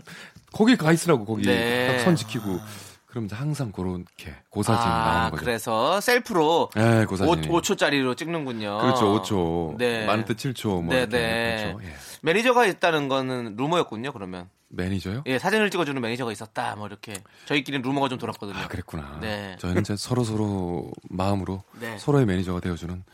[0.52, 1.86] 거기 가 있으라고 거기 네.
[1.96, 2.58] 딱선 지키고.
[3.08, 5.40] 그럼 이제 항상 그렇게 고사진 아, 나오는 거죠.
[5.42, 7.50] 그래서 셀프로 네, 5, 고사진.
[7.50, 8.78] 5 초짜리로 찍는군요.
[8.78, 9.78] 그렇죠, 5초.
[9.78, 10.04] 네.
[10.04, 10.82] 많을 때 7초.
[10.82, 11.72] 뭐 네, 네.
[11.72, 11.88] 그렇죠.
[11.88, 11.96] 예.
[12.20, 14.50] 매니저가 있다는 거는 루머였군요, 그러면.
[14.68, 15.22] 매니저요?
[15.24, 17.14] 예, 사진을 찍어주는 매니저가 있었다, 뭐 이렇게.
[17.46, 18.58] 저희끼리는 루머가 좀 돌았거든요.
[18.58, 19.18] 아, 그랬구나.
[19.22, 19.56] 네.
[19.58, 21.96] 저희는 이제 서로 서로 마음으로 네.
[21.96, 23.04] 서로의 매니저가 되어주는.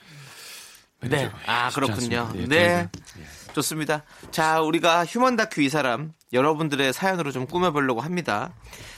[1.02, 1.08] 네.
[1.08, 2.32] 매니저가 아, 그렇군요.
[2.34, 2.56] 예, 네.
[2.56, 3.24] 예.
[3.54, 4.02] 좋습니다.
[4.30, 8.52] 자, 우리가 휴먼 다큐 이 사람 여러분들의 사연으로 좀 꾸며보려고 합니다.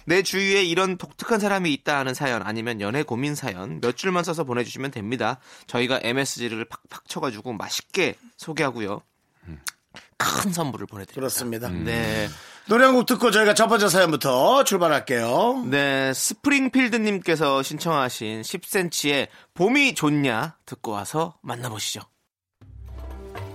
[0.06, 4.44] 내 주위에 이런 독특한 사람이 있다 하는 사연 아니면 연애 고민 사연 몇 줄만 써서
[4.44, 5.38] 보내주시면 됩니다.
[5.66, 9.02] 저희가 MSG를 팍팍 쳐가지고 맛있게 소개하고요.
[10.18, 11.14] 큰 선물을 보내드립니다.
[11.20, 11.68] 그렇습니다.
[11.68, 12.28] 네.
[12.68, 15.64] 노래 한 곡 듣고 저희가 첫 번째 사연부터 출발할게요.
[15.70, 22.00] 네, 스프링필드님께서 신청하신 10cm의 봄이 좋냐 듣고 와서 만나보시죠.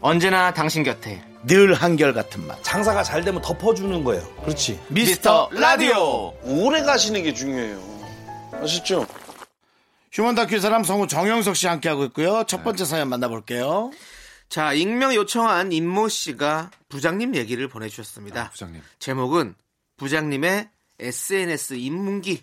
[0.00, 2.62] 언제나 당신 곁에 늘 한결같은 맛.
[2.62, 4.26] 장사가 잘 되면 덮어주는 거예요.
[4.42, 4.80] 그렇지.
[4.88, 6.34] 미스터 라디오.
[6.42, 7.80] 오래 가시는 게 중요해요.
[8.62, 9.06] 아시죠?
[10.12, 12.44] 휴먼 다큐 사람 성우 정영석 씨 함께하고 있고요.
[12.46, 13.90] 첫 번째 사연 만나볼게요.
[14.48, 18.42] 자 익명 요청한 임모 씨가 부장님 얘기를 보내주셨습니다.
[18.42, 18.80] 아, 부장님.
[18.98, 19.54] 제목은
[19.98, 20.68] 부장님의
[21.00, 22.42] SNS 입문기.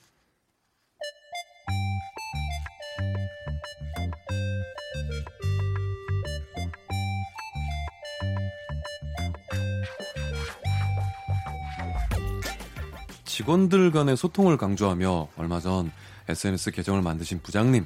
[13.34, 15.92] 직원들 간의 소통을 강조하며 얼마 전
[16.30, 17.84] SNS 계정을 만드신 부장님.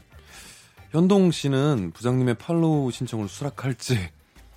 [0.92, 4.10] 현동 씨는 부장님의 팔로우 신청을 수락할지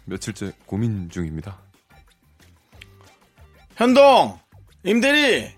[0.07, 1.59] 며칠째 고민 중입니다.
[3.77, 4.37] 현동,
[4.83, 5.53] 임대리.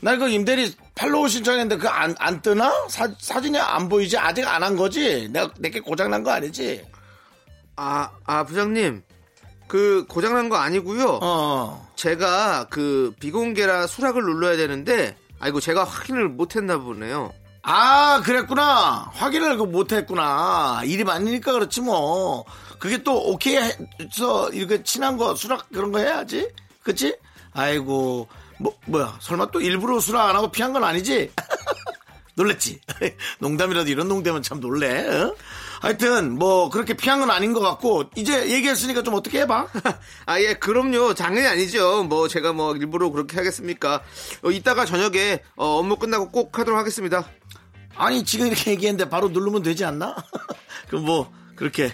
[0.00, 2.72] 나 그 임대리 팔로우 신청했는데 그 안 안 뜨나?
[2.88, 4.16] 사, 사진이 안 보이지?
[4.16, 5.28] 아직 안 한 거지?
[5.28, 6.82] 내가 내게 고장 난 거 아니지?
[7.76, 9.02] 아, 아 부장님
[9.68, 11.18] 그 고장난 거 아니고요.
[11.20, 11.85] 어.
[11.96, 17.32] 제가 그 비공개라 수락을 눌러야 되는데 아이고 제가 확인을 못했나 보네요.
[17.62, 19.10] 아, 그랬구나.
[19.12, 20.82] 확인을 그 못했구나.
[20.84, 22.44] 일이 많으니까 그렇지 뭐.
[22.78, 26.48] 그게 또 오케이 해서 이렇게 친한 거 수락 그런 거 해야지.
[26.84, 27.16] 그치?
[27.52, 28.28] 아이고,
[28.58, 29.18] 뭐, 뭐야.
[29.20, 31.32] 설마 또 일부러 수락 안 하고 피한 건 아니지?
[32.36, 32.80] 놀랬지?
[33.40, 35.08] 농담이라도 이런 농담은 참 놀래.
[35.08, 35.34] 어?
[35.86, 39.68] 하여튼, 뭐, 그렇게 피한 건 아닌 것 같고, 이제 얘기했으니까 좀 어떻게 해봐?
[40.26, 42.04] 아 예 그럼요 당연히 아니죠.
[42.04, 44.02] 뭐 제가 뭐 일부러 그렇게 하겠습니까?
[44.42, 47.28] 어, 이따가 저녁에 어, 업무 끝나고 꼭 하도록 하겠습니다.
[47.96, 50.16] 아니, 지금 이렇게 얘기했는데 바로 누르면 되지 않나?
[50.90, 51.92] 그 뭐, 그렇게,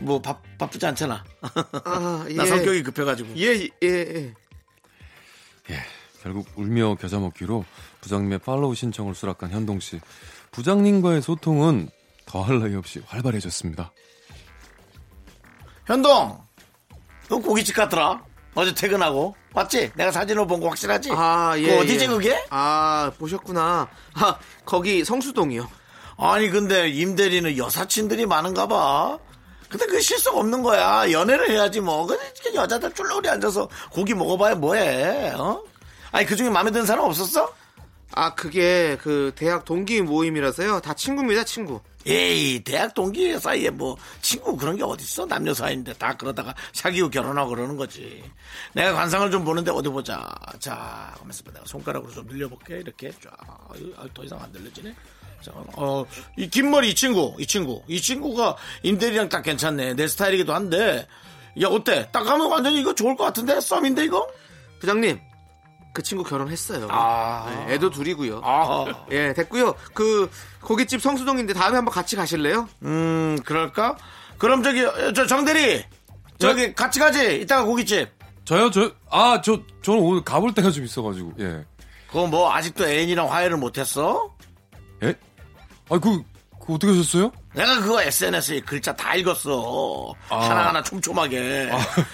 [0.00, 1.24] 뭐, 바, 바쁘지 않잖아.
[1.42, 2.46] 아, 나 예.
[2.46, 3.36] 성격이 급해가지고.
[3.36, 4.34] 예, 예, 예.
[5.70, 5.78] 예,
[6.22, 7.64] 결국 울며 겨자 먹기로
[8.00, 10.00] 부장님의 팔로우 신청을 수락한 현동 씨.
[10.52, 11.90] 부장님과의 소통은
[12.34, 13.92] 더할 나위 없이 활발해졌습니다.
[15.86, 16.36] 현동,
[17.28, 18.24] 너 고깃집 갔더라?
[18.56, 19.36] 어제 퇴근하고.
[19.54, 19.92] 맞지?
[19.94, 21.10] 내가 사진을 본거 확실하지?
[21.12, 21.68] 아, 예.
[21.68, 22.08] 그거 어디지, 예.
[22.08, 22.44] 그게?
[22.50, 23.88] 아, 보셨구나.
[24.14, 25.70] 아, 거기 성수동이요.
[26.18, 29.16] 아니, 근데 임 대리는 여사친들이 많은가 봐.
[29.68, 31.12] 근데 그 실속 없는 거야.
[31.12, 32.04] 연애를 해야지 뭐.
[32.04, 35.62] 근데 이렇게 여자들 쫄쫄이 앉아서 고기 먹어봐야 뭐해, 어?
[36.10, 37.54] 아니, 그 중에 마음에 드는 사람 없었어?
[38.10, 40.80] 아, 그게 그 대학 동기 모임이라서요.
[40.80, 41.80] 다 친구입니다, 친구.
[42.06, 45.26] 에이, 대학 동기 사이에 뭐, 친구 그런 게 어딨어?
[45.26, 48.22] 남녀 사이인데 다 그러다가 사귀고 결혼하고 그러는 거지.
[48.74, 50.28] 내가 관상을 좀 보는데 어디 보자.
[50.58, 51.52] 자, 가만있어 봐.
[51.52, 52.76] 내가 손가락으로 좀 늘려볼게.
[52.80, 53.32] 이렇게 쫙.
[53.96, 54.94] 아, 더 이상 안 늘려지네.
[55.42, 56.04] 자, 어,
[56.38, 57.82] 이 긴 머리 이 친구, 이 친구.
[57.86, 59.94] 이 친구가 임대리랑 딱 괜찮네.
[59.94, 61.06] 내 스타일이기도 한데.
[61.62, 62.08] 야, 어때?
[62.12, 63.60] 딱 하면 완전히 이거 좋을 것 같은데?
[63.60, 64.26] 썸인데, 이거?
[64.80, 65.20] 부장님,
[65.94, 66.88] 그 친구 결혼했어요.
[66.90, 67.46] 아.
[67.68, 68.40] 네, 애도 둘이고요.
[68.42, 69.74] 아, 예, 됐고요.
[69.94, 70.28] 그
[70.60, 72.68] 고깃집 성수동인데 다음에 한번 같이 가실래요?
[72.82, 73.96] 음, 그럴까?
[74.36, 75.84] 그럼 저기, 어, 저 정대리.
[76.38, 77.40] 저기 같이 가지.
[77.40, 78.08] 이따가 고깃집.
[78.44, 81.64] 저요, 저, 아, 저, 저는 오늘 가볼 때가 좀 있어 가지고, 예.
[82.08, 84.34] 그거 뭐 아직도 애인이랑 화해를 못 했어?
[85.04, 85.14] 예?
[85.88, 86.22] 아, 그,
[86.66, 87.30] 그 어떻게 하셨어요?
[87.54, 90.14] 내가 그거 SNS에 글자 다 읽었어.
[90.30, 90.38] 아.
[90.48, 91.70] 하나하나 촘촘하게.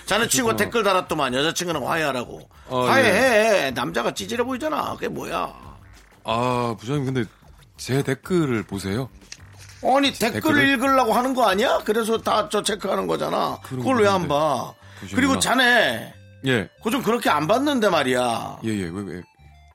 [0.07, 2.49] 자네 친구가 댓글 달았더만 여자친구랑 화해하라고.
[2.69, 3.71] 아, 화해해.
[3.71, 4.95] 남자가 찌질해 보이잖아.
[4.95, 5.53] 그게 뭐야.
[6.25, 7.25] 아, 부장님, 근데
[7.77, 9.09] 제 댓글을 보세요.
[9.83, 10.69] 아니 댓글을 댓글을?
[10.69, 11.81] 읽으려고 하는 거 아니야?
[11.85, 13.59] 그래서 다 저 체크하는 거잖아.
[13.63, 14.29] 그걸 왜 안.
[14.29, 14.75] 봐?
[15.01, 15.15] 보시는구나.
[15.17, 16.13] 그리고 자네
[16.47, 16.69] 예.
[16.79, 18.59] 그거 좀 그렇게 안 봤는데 말이야.
[18.65, 18.83] 예, 예.
[18.93, 19.23] 왜, 왜.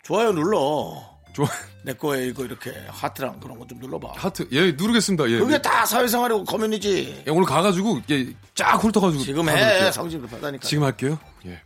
[0.04, 1.02] 좋아요 눌러.
[1.34, 1.48] 좋아.
[1.86, 4.14] 내 거에 이거 이렇게 하트랑 그런 거 좀 눌러봐.
[4.16, 4.48] 하트.
[4.52, 5.30] 예, 누르겠습니다.
[5.30, 5.38] 예.
[5.40, 5.62] 그게 예.
[5.62, 7.24] 다 사회생활이고 커뮤니티.
[7.26, 9.24] 예, 오늘 가가지고, 예, 쫙 훑어가지고.
[9.24, 9.48] 지금.
[9.50, 9.92] 해.
[9.92, 10.66] 성질 급하다니까.
[10.68, 11.18] 지금 할게요.
[11.46, 11.62] 예.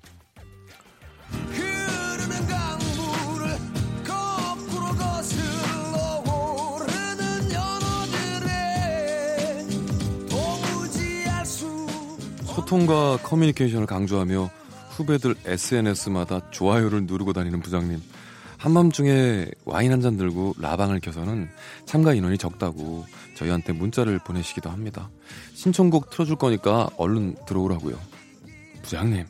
[12.46, 14.50] 소통과 커뮤니케이션을 강조하며
[14.92, 18.02] 후배들 SNS마다 좋아요를 누르고 다니는 부장님.
[18.60, 21.50] 한밤중에 와인 한 잔 들고 라방을 켜서는
[21.86, 25.10] 참가 인원이 적다고 저희한테 문자를 보내시기도 합니다.
[25.54, 27.98] 신청곡 틀어줄 거니까 얼른 들어오라고요.
[28.84, 29.26] 부장님,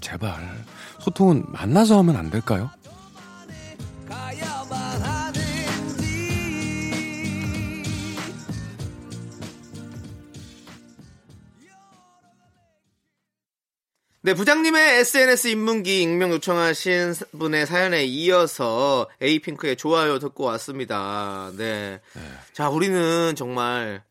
[0.00, 0.64] 제발
[1.00, 2.70] 소통은 만나서 하면 안 될까요?
[14.24, 21.52] 네, 부장님의 SNS 입문기 익명 요청하신 분의 사연에 이어서 에이핑크의 좋아요 듣고 왔습니다.
[21.58, 22.00] 네.
[22.54, 24.02] 자, 우리는 정말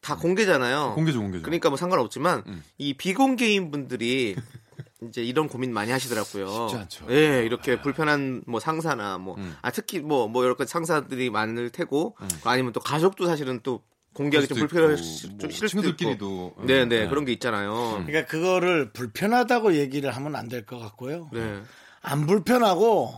[0.00, 0.94] 다 공개잖아요.
[0.94, 1.42] 공개죠, 공개죠.
[1.42, 2.64] 그러니까 뭐 상관없지만 음.
[2.78, 4.36] 이 비공개인 분들이
[5.06, 6.68] 이제 이런 고민 많이 하시더라고요.
[6.70, 7.06] 쉽지 않죠.
[7.10, 9.54] 예, 이렇게 불편한 뭐 상사나 뭐, 음.
[9.60, 13.82] 아, 특히 뭐, 뭐 여러 가지 상사들이 많을 테고, 아니면 또 가족도 사실은 또
[14.14, 15.96] 공개하기 좀 불편할 수, 뭐좀 싫을 수도 있고.
[15.96, 16.54] 친구들끼리도.
[16.64, 17.08] 네, 음, 네, 네.
[17.08, 18.02] 그런 게 있잖아요.
[18.06, 21.30] 그러니까 그거를 불편하다고 얘기를 하면 안 될 것 같고요.
[21.32, 21.60] 네.
[22.00, 23.14] 안 불편하고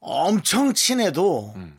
[0.00, 1.78] 엄청 친해도 음.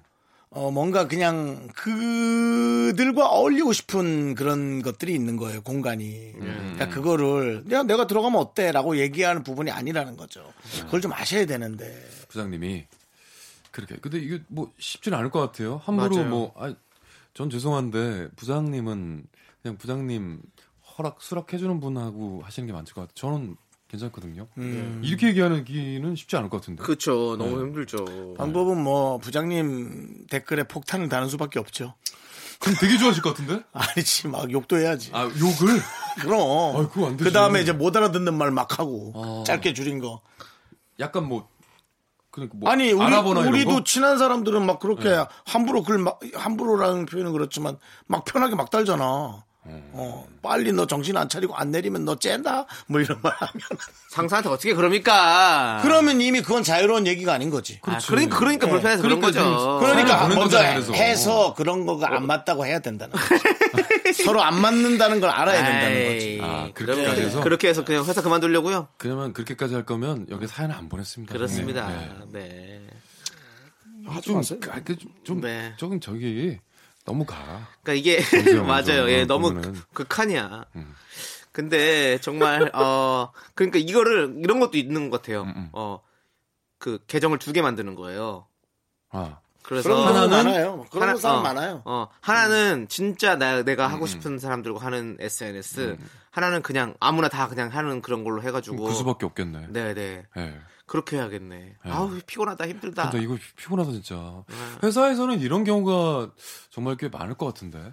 [0.51, 6.31] 어, 뭔가 그냥 그들과 어울리고 싶은 그런 것들이 있는 거예요, 공간이.
[6.39, 8.71] 그러니까 그거를 야, 내가 들어가면 어때?
[8.71, 10.53] 라고 얘기하는 부분이 아니라는 거죠.
[10.85, 11.93] 그걸 좀 아셔야 되는데.
[12.29, 12.85] 부장님이
[13.71, 15.81] 그렇게 근데 이게 뭐 쉽지는 않을 것 같아요.
[15.83, 16.29] 함부로 맞아요.
[16.29, 16.73] 뭐 아,
[17.35, 19.25] 전 죄송한데 부장님은
[19.61, 20.41] 그냥 부장님
[20.97, 23.13] 허락 수락해주는 분하고 하시는 게 맞을 것 같아요.
[23.13, 23.57] 저는
[23.89, 24.47] 괜찮거든요.
[25.03, 26.81] 이렇게 얘기하기는 쉽지 않을 것 같은데.
[26.81, 27.35] 그쵸.
[27.37, 27.63] 너무 네.
[27.65, 28.33] 힘들죠.
[28.37, 31.93] 방법은 뭐 부장님 댓글에 폭탄을 다는 수밖에 없죠.
[32.59, 33.63] 그럼 되게 좋아하실 것 같은데?
[33.73, 35.11] 아니지 막 욕도 해야지.
[35.13, 35.81] 아 욕을?
[36.21, 36.77] 그럼.
[36.77, 37.25] 아이, 그거 안 되지.
[37.25, 39.43] 그 다음에 이제 못 알아듣는 말 막 하고 아.
[39.45, 40.21] 짧게 줄인 거.
[41.01, 41.49] 약간 뭐
[42.35, 43.65] 그러니까 뭐 아니 우리?
[43.65, 43.83] 네.
[43.85, 49.45] 친한 사람들은 막 그렇게 함부로 글 막, 함부로라는 표현은 그렇지만 막 편하게 막 달잖아.
[49.67, 49.89] 음.
[49.93, 53.61] 어, 빨리 너 정신 안 차리고 안 내리면 너 쨘다 뭐 이런 말 하면
[54.09, 55.79] 상사한테 어떻게 그럽니까?
[55.81, 57.79] 그러면 이미 그건 자유로운 얘기가 아닌 거지.
[57.83, 59.79] 아, 그러니까, 그러니까 불편해서 그런 그러니까 거죠.
[59.79, 60.93] 그러니까 먼저 그래서.
[60.93, 63.25] 해서 그런 거가 안 맞다고 해야 된다는 거지.
[64.23, 66.39] 서로 안 맞는다는 걸 알아야 된다는 거지.
[66.41, 67.41] 아, 그렇게까지 해서?
[67.41, 68.87] 그렇게 해서 그냥 회사 그만두려고요?
[68.97, 71.33] 그러면 그렇게까지 할 거면 여기 사연 안 보냈습니다.
[71.33, 71.87] 그렇습니다.
[71.89, 72.09] 네.
[72.31, 72.87] 네.
[74.05, 74.41] 하지 좀.
[74.69, 75.73] 아, 그 좀, 좀 네.
[75.77, 76.59] 저긴 저기
[77.05, 77.67] 너무 가.
[77.83, 78.19] 그러니까 이게
[78.65, 79.09] 맞아요.
[79.09, 79.75] 예, 저 너무 보면은.
[79.93, 80.65] 극한이야.
[80.75, 80.93] 음.
[81.51, 85.43] 근데 정말 어 그러니까 이거를 이런 것도 있는 것 같아요.
[85.43, 85.69] 음, 음.
[85.71, 88.47] 어그 계정을 두 개 만드는 거예요.
[89.09, 90.85] 아, 그래서 그런 사람 하나는- 많아요.
[90.91, 91.81] 그런 하나- 사람 어, 많아요.
[91.85, 95.97] 어, 하나는 진짜 나, 내가 음, 하고 싶은 사람들과 하는 SNS,
[96.31, 98.83] 하나는 그냥 아무나 다 그냥 하는 그런 걸로 해가지고.
[98.85, 99.67] 그 수밖에 없겠네.
[99.71, 100.25] 네네.
[100.37, 100.59] 예.
[100.85, 101.77] 그렇게 해야겠네.
[101.83, 103.09] 아우, 피곤하다, 힘들다.
[103.09, 104.43] 근데 이거 피곤하다 진짜.
[104.47, 104.55] 네.
[104.83, 106.31] 회사에서는 이런 경우가
[106.69, 107.91] 정말 꽤 많을 것 같은데.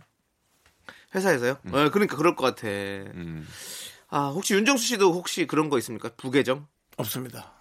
[1.14, 1.52] 회사에서요?
[1.52, 2.66] 어, 그러니까 그럴 것 같아.
[2.68, 3.46] 음.
[4.08, 6.10] 아, 혹시 윤정수 씨도 혹시 그런 거 있습니까?
[6.18, 6.66] 부계정?
[6.98, 7.52] 없습니다.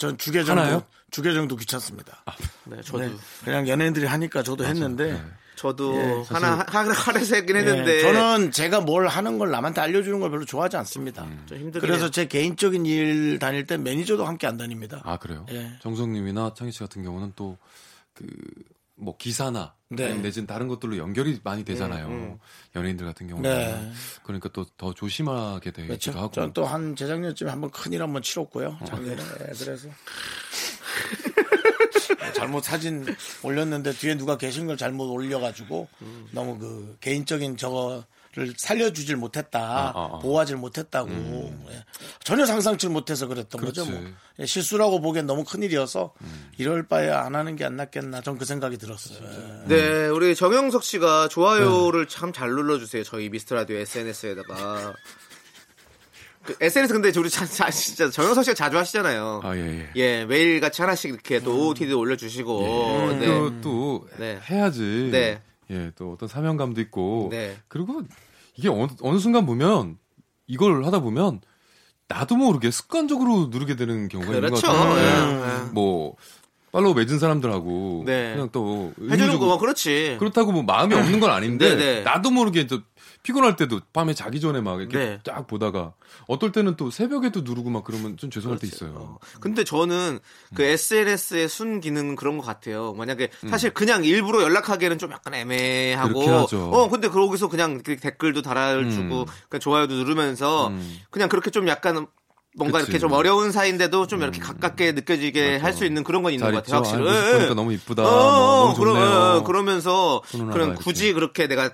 [0.00, 0.82] 전 주계정도 하나요?
[1.10, 2.24] 주계정도 귀찮습니다.
[2.64, 2.98] 네, 저도.
[3.04, 3.12] 네,
[3.44, 5.22] 그냥 연예인들이 하니까 저도 했는데 네.
[5.56, 7.84] 저도 예, 하나, 하, 하래서 했긴 했는데.
[7.84, 11.26] 네, 저는 제가 뭘 하는 걸 남한테 알려주는 걸 별로 좋아하지 않습니다.
[11.44, 12.10] 좀 힘들긴 그래서 해요.
[12.10, 15.02] 제 개인적인 일 다닐 때 매니저도 함께 안 다닙니다.
[15.04, 15.44] 아 그래요?
[15.50, 15.72] 예.
[15.82, 17.58] 정성님이나 창희 씨 같은 경우는 또
[18.14, 18.26] 그
[19.00, 20.14] 뭐 기사나 네.
[20.14, 22.06] 내지는 다른 것들로 연결이 많이 되잖아요.
[22.06, 22.38] 음,
[22.76, 23.92] 연예인들 같은 경우는 네.
[24.22, 26.12] 그러니까 또 더 조심하게 되기도 그렇죠.
[26.18, 26.30] 하고.
[26.32, 28.78] 전 또 한 재작년쯤에 한번 큰일 한번 치렀고요.
[28.86, 29.88] 작년에 예, 그래서
[32.34, 33.06] 잘못 사진
[33.42, 35.88] 올렸는데 뒤에 누가 계신 걸 잘못 올려가지고
[36.32, 38.04] 너무 그 개인적인 저거
[38.36, 40.18] 를 살려주질 못했다, 아, 아, 아.
[40.20, 41.10] 보호하질 못했다고
[41.70, 41.84] 예.
[42.22, 43.84] 전혀 상상치 못해서 그랬던 거죠.
[43.84, 43.90] 그렇지.
[44.04, 44.10] 뭐.
[44.38, 46.12] 예, 실수라고 보기엔 너무 큰 일이어서
[46.56, 48.20] 이럴 바에 안 하는 게 안 낫겠나.
[48.20, 49.18] 전 그 생각이 들었어요.
[49.68, 49.74] 예.
[49.74, 51.28] 네, 우리 정영석 씨가 네.
[51.34, 53.02] 좋아요를 참 잘 눌러주세요.
[53.02, 54.94] 저희 미스터 라디오 SNS에다가.
[56.44, 59.40] 그 SNS 근데 우리 자, 자, 진짜 정영석 씨가 자주 하시잖아요.
[59.42, 59.90] 아 예, 예.
[59.96, 63.16] 예, 매일 같이 하나씩 이렇게 또 OOTD 올려주시고.
[63.18, 63.26] 네.
[63.26, 64.38] 그또 네.
[64.48, 65.08] 해야지.
[65.10, 65.42] 네.
[65.70, 67.28] 예, 또 어떤 사명감도 있고.
[67.30, 67.56] 네.
[67.68, 68.02] 그리고
[68.56, 69.98] 이게 어느, 어느 순간 보면
[70.46, 71.40] 이걸 하다 보면
[72.08, 74.76] 나도 모르게 습관적으로 누르게 되는 경우가 있는 것 그렇죠.
[74.76, 75.66] 같아요.
[75.68, 75.70] 예.
[75.72, 76.16] 뭐
[76.72, 78.32] 팔로우 맺은 사람들하고 네.
[78.34, 80.16] 그냥 또 해주는 의무적으로- 거 그렇지.
[80.18, 82.02] 그렇다고 뭐 마음이 없는 건 아닌데 네, 네.
[82.02, 82.80] 나도 모르게 또
[83.22, 85.18] 피곤할 때도 밤에 자기 전에 막 이렇게 네.
[85.24, 85.92] 딱 보다가
[86.26, 88.84] 어떨 때는 또 새벽에도 누르고 막 그러면 좀 죄송할 때 그렇지.
[88.84, 88.94] 있어요.
[88.96, 89.18] 어.
[89.40, 90.18] 근데 저는
[90.54, 92.94] 그 SNS의 순 기능은 그런 것 같아요.
[92.94, 93.48] 만약에 음.
[93.50, 96.22] 사실 그냥 일부러 연락하기에는 좀 약간 애매하고.
[96.72, 99.26] 어, 근데 거기서 그냥 그 댓글도 달아주고, 음.
[99.48, 100.98] 그냥 좋아요도 누르면서 음.
[101.10, 102.06] 그냥 그렇게 좀 약간
[102.56, 102.90] 뭔가 그치.
[102.90, 105.58] 이렇게 좀 어려운 사이인데도 좀 이렇게 가깝게 느껴지게.
[105.58, 106.76] 할 수 있는 그런 건 있는 잘것 같아요.
[106.78, 107.04] 확실히.
[107.04, 107.54] 보니까 예.
[107.54, 108.02] 너무 이쁘다.
[108.02, 109.06] 어, 뭐, 너무 좋네요.
[109.08, 110.74] 어, 그러면서 그런 이렇게.
[110.82, 111.70] 굳이 그렇게 내가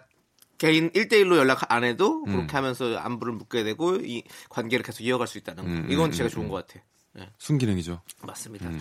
[0.59, 2.33] 개인 1대1로 연락 안 해도 음.
[2.33, 5.71] 그렇게 하면서 안부를 묻게 되고 이 관계를 계속 이어갈 수 있다는 거.
[5.71, 6.51] 음, 이건 음, 제가 음, 좋은 음.
[6.51, 6.83] 것 같아요.
[7.19, 8.03] 예, 순기능이죠.
[8.23, 8.69] 맞습니다.
[8.69, 8.81] 음.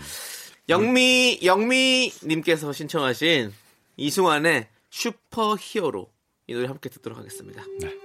[0.69, 3.53] 영미 영미 님께서 신청하신
[3.97, 6.11] 이승환의 슈퍼 히어로
[6.47, 7.61] 이 노래 함께 듣도록 하겠습니다.
[7.61, 8.04] 하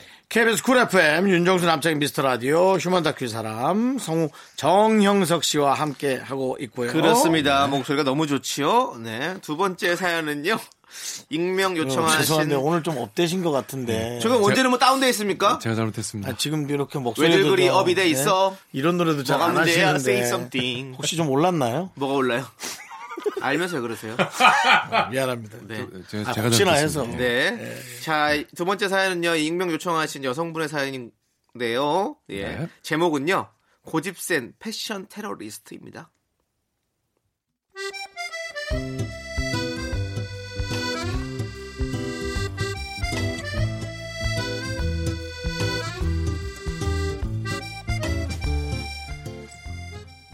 [0.31, 6.15] KBS 쿨 FM 윤정수 남창희 미스터 라디오 휴먼 다큐 이 사람 성우 정형석 씨와 함께
[6.15, 6.89] 하고 있고요.
[6.93, 7.67] 그렇습니다.
[7.67, 8.95] 목소리가 너무 좋지요.
[9.03, 9.35] 네.
[9.41, 10.57] 두 번째 사연은요.
[11.29, 14.19] 익명 어, 요청하신 죄송한데 오늘 좀 업되신 것 같은데.
[14.21, 15.59] 지금 언제는 뭐 다운돼 있습니까?
[15.59, 16.31] 제가 잘못했습니다.
[16.31, 18.09] 아, 지금도 이렇게 목소리도 왜들 그리 좀, 업이 돼 네?
[18.11, 18.55] 있어?
[18.71, 19.57] 이런 노래도 잘 안?
[19.57, 20.93] 하시는데.
[20.97, 21.89] 혹시 좀 올랐나요?
[21.95, 22.45] 뭐가 올라요?
[23.41, 24.15] 알면서 왜 그러세요?
[25.11, 25.57] 미안합니다.
[25.67, 25.87] 네.
[26.07, 26.73] 제 가, 아, 제가 혹시나.
[26.73, 27.05] 해서.
[27.05, 27.75] 네.
[28.01, 29.35] 자, 두 번째 사연은요.
[29.35, 32.17] 익명 요청하신 여성분의 사연인데요.
[32.29, 32.43] 예.
[32.43, 32.69] 네.
[32.81, 33.49] 제목은요.
[33.83, 36.11] 고집센 패션 테러리스트입니다.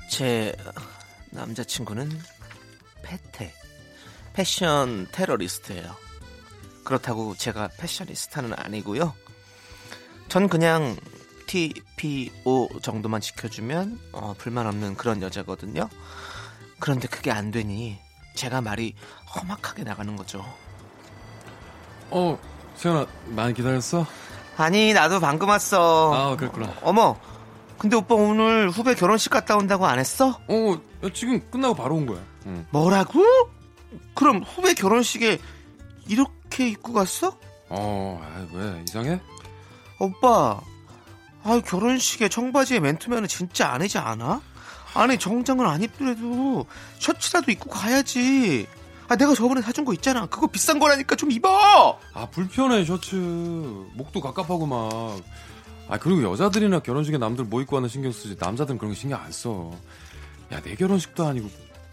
[0.10, 0.56] 제
[1.30, 2.10] 남자친구는
[3.08, 3.54] 패테
[4.34, 5.96] 패션 테러리스트예요.
[6.84, 9.14] 그렇다고 제가 패셔니스타는 아니고요.
[10.28, 10.96] 전 그냥
[11.48, 15.90] TPO 정도만 지켜주면 어, 불만 없는 그런 여자거든요.
[16.80, 17.98] 그런데 그게 안 되니
[18.36, 18.94] 제가 말이
[19.36, 20.46] 험악하게 나가는 거죠.
[22.10, 22.38] 어,
[22.76, 24.06] 세연아, 많이 기다렸어?
[24.58, 26.14] 아니 나도 방금 왔어.
[26.14, 26.74] 아, 그랬구나.
[26.82, 27.20] 어머,
[27.78, 30.40] 근데 오빠 오늘 후배 결혼식 갔다 온다고 안 했어?
[30.48, 32.20] 어, 야, 지금 끝나고 바로 온 거야.
[32.48, 32.66] 응.
[32.72, 33.22] 뭐라고?
[34.14, 35.40] 그럼 후배 결혼식에
[36.08, 37.38] 이렇게 입고 갔어?
[37.70, 39.20] 어, 아, 왜 이상해?
[40.00, 40.60] 오빠,
[41.44, 44.42] 아 결혼식에 청바지에 맨투맨은 진짜 아니지 않아?
[44.94, 46.66] 아니 정장은 안 입더라도
[47.00, 48.68] 셔츠라도 입고 가야지.
[49.10, 50.26] 아 내가 저번에 사준 거 있잖아.
[50.26, 52.00] 그거 비싼 거라니까 좀 입어.
[52.14, 55.22] 아 불편해 셔츠 목도 갑갑하고 막.
[55.90, 59.32] 아 그리고 여자들이나 결혼식에 남들 뭐 입고 하는 신경 쓰지 남자들은 그런 거 신경 안
[59.32, 59.72] 써.
[60.52, 61.50] 야 내 결혼식도 아니고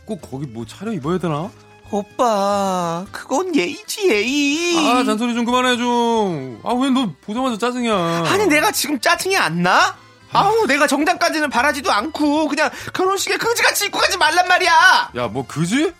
[0.06, 1.50] 꼭 거기 뭐 차려 입어야 되나?
[1.90, 4.88] 오빠, 그건 예의지 예의.
[4.88, 6.60] 아 잔소리 좀 그만해 좀.
[6.64, 8.24] 아 왜 너 보자마자 짜증이야.
[8.26, 9.96] 아니 내가 지금 짜증이 안 나?
[10.32, 15.10] 아우 내가 정장까지는 바라지도 않고 그냥 결혼식에 그지같이 입고 가지 말란 말이야.
[15.16, 15.92] 야 뭐 그지?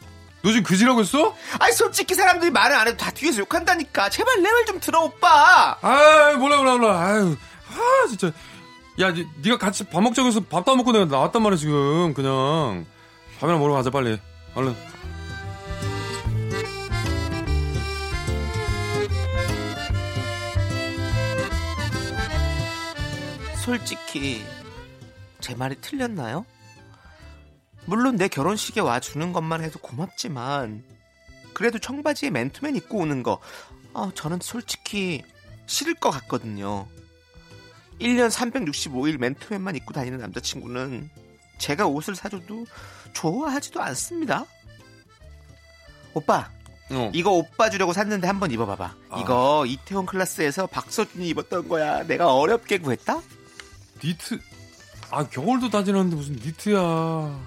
[0.43, 1.35] 너 지금 그지라고 했어?
[1.59, 4.11] 아니 솔직히 사람들이 말을 안 해도 다 뒤에서 욕한다니까.
[4.11, 5.77] 제발 내 말 좀 들어 오빠.
[5.81, 7.01] 아이 몰라 몰라 몰라.
[7.01, 7.37] 아유
[7.71, 8.33] 아 진짜.
[9.01, 12.87] 야 니, 네가 같이 밥 먹자고 해서 밥도 안 먹고 내가 나왔단 말이야 지금 그냥
[13.41, 14.19] 밥이나 먹으러 가자 빨리
[14.55, 14.75] 얼른.
[23.65, 24.45] 솔직히
[25.41, 26.45] 제 말이 틀렸나요?
[27.87, 30.85] 물론 내 결혼식에 와주는 것만 해도 고맙지만
[31.55, 33.41] 그래도 청바지에 맨투맨 입고 오는 거
[33.95, 35.23] 아, 저는 솔직히
[35.67, 36.87] 싫을 것 같거든요.
[38.01, 41.09] 1년 365일 맨투맨만 입고 다니는 남자친구는
[41.59, 42.67] 제가 옷을 사줘도
[43.13, 44.45] 좋아하지도 않습니다.
[46.13, 46.51] 오빠,
[46.91, 47.11] 어.
[47.13, 48.95] 이거 오빠 주려고 샀는데 한번 입어봐봐.
[49.11, 49.21] 아.
[49.21, 52.05] 이거 이태원 클라스에서 박서준이 입었던 거야.
[52.05, 53.21] 내가 어렵게 구했다?
[54.03, 54.39] 니트
[55.11, 57.39] 아 겨울도 다 지났는데 무슨 니트야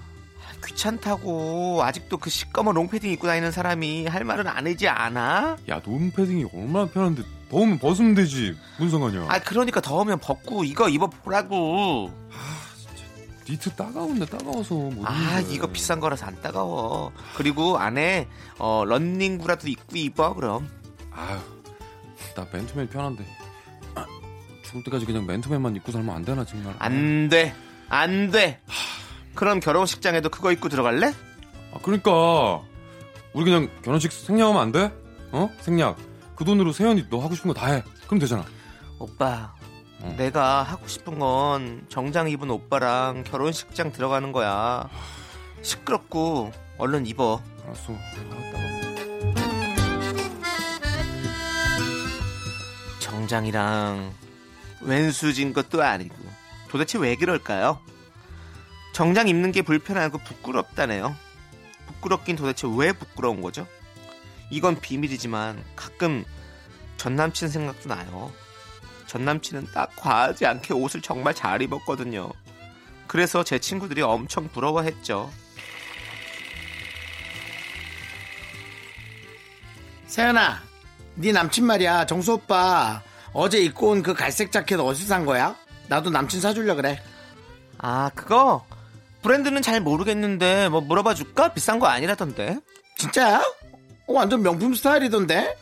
[0.66, 5.56] 귀찮다고 아직도 그 시꺼먼 롱패딩 입고 다니는 사람이 할 말은 아니지 않아?
[5.68, 12.10] 야 놈패딩이 얼마나 편한데 더우면 벗으면 되지 무슨 상관이야 아 그러니까 더우면 벗고 이거 입어보라고
[13.48, 15.40] 니트 따가운데 따가워서 못 아 입는 거야.
[15.54, 18.28] 이거 비싼 거라서 안 따가워 그리고 안에
[18.58, 20.68] 어 런닝구라도 입고 입어 그럼
[21.12, 21.38] 아유,
[22.36, 23.24] 나 맨투맨 편한데.
[23.94, 24.04] 아,
[24.64, 26.74] 죽을 때까지 그냥 맨투맨만 입고 살면 안 되나 정말.
[26.78, 27.54] 안 돼.
[27.88, 28.60] 안 돼.
[29.34, 31.08] 그럼 결혼식장에도 그거 입고 들어갈래?
[31.72, 32.60] 아, 그러니까
[33.32, 34.92] 우리 그냥 결혼식 생략하면 안 돼?
[35.32, 35.50] 어?
[35.60, 35.96] 생략.
[36.36, 37.82] 그 돈으로 세연이 너 하고 싶은 거 다 해.
[38.06, 38.44] 그럼 되잖아.
[39.00, 39.52] 오빠,
[40.00, 40.14] 어.
[40.16, 44.88] 내가 하고 싶은 건 정장 입은 오빠랑 결혼식장 들어가는 거야.
[45.62, 47.42] 시끄럽고 얼른 입어.
[47.64, 47.94] 알았어.
[53.00, 54.12] 정장이랑
[54.82, 56.14] 왼수진 것도 아니고
[56.68, 57.80] 도대체 왜 그럴까요?
[58.92, 61.14] 정장 입는 게 불편하고 부끄럽다네요.
[61.86, 63.66] 부끄럽긴 도대체 왜 부끄러운 거죠?
[64.50, 66.24] 이건 비밀이지만 가끔
[66.96, 68.32] 전 남친 생각도 나요.
[69.08, 72.30] 전 남친은 딱 과하지 않게 옷을 정말 잘 입었거든요.
[73.08, 75.30] 그래서 제 친구들이 엄청 부러워했죠.
[80.06, 80.62] 세연아,
[81.16, 82.06] 네 남친 말이야.
[82.06, 83.02] 정수 오빠
[83.32, 85.56] 어제 입고 온 그 갈색 자켓 어디서 산 거야?
[85.88, 87.02] 나도 남친 사주려 그래.
[87.78, 88.64] 아, 그거
[89.22, 91.52] 브랜드는 잘 모르겠는데 뭐 물어봐 줄까?
[91.52, 92.58] 비싼 거 아니라던데.
[92.96, 93.38] 진짜야?
[93.38, 95.56] 어, 완전 명품 스타일이던데?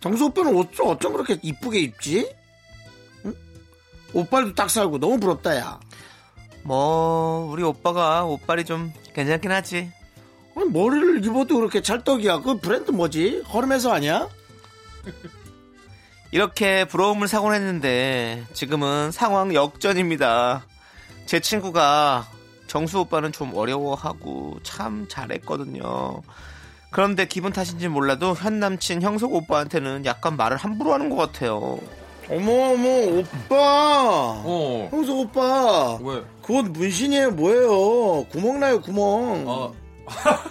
[0.00, 2.32] 정수 오빠는 옷좀 어쩜 그렇게 이쁘게 입지?
[4.16, 4.20] 응?
[4.20, 5.78] 옷발도 딱 살고 너무 부럽다, 야.
[6.62, 9.92] 뭐 우리 오빠가 옷발이 좀 괜찮긴 하지.
[10.56, 12.40] 아니, 머리를 입어도 그렇게 찰떡이야.
[12.40, 13.44] 그 브랜드 뭐지?
[13.52, 14.28] 허름해서 아니야?
[16.32, 20.64] 이렇게 부러움을 사곤 했는데 지금은 상황 역전입니다.
[21.26, 22.26] 제 친구가
[22.66, 26.22] 정수 오빠는 좀 어려워하고 참 잘했거든요.
[26.90, 31.78] 그런데 기분 탓인지 몰라도 현 남친 형석 오빠한테는 약간 말을 함부로 하는 것 같아요.
[32.28, 32.88] 어머, 어머,
[33.20, 33.54] 오빠.
[34.44, 34.88] 어.
[34.90, 35.98] 형석 오빠.
[36.02, 36.22] 왜?
[36.42, 38.24] 그옷 문신이에요, 뭐예요?
[38.30, 39.44] 구멍 나요, 구멍.
[39.48, 39.72] 아.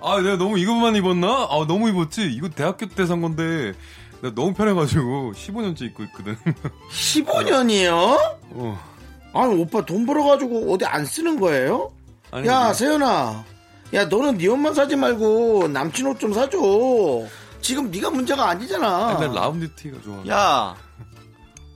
[0.00, 1.48] 아, 내가 너무 이것만 입었나?
[1.50, 2.22] 아, 너무 입었지?
[2.32, 3.74] 이거 대학교 때 산 건데,
[4.22, 6.36] 내가 너무 편해가지고, 15년째 입고 있거든.
[6.90, 7.92] 15년이요?
[8.52, 8.78] 어.
[9.34, 11.92] 아니, 오빠 돈 벌어가지고 어디 안 쓰는 거예요?
[12.30, 13.44] 아니, 야, 이게- 세연아.
[13.94, 16.58] 야, 너는 네 옷만 사지 말고 남친 옷 좀 사줘.
[17.60, 19.18] 지금 네가 문제가 아니잖아.
[19.18, 20.22] 난 라운드 티가 좋아.
[20.28, 20.74] 야,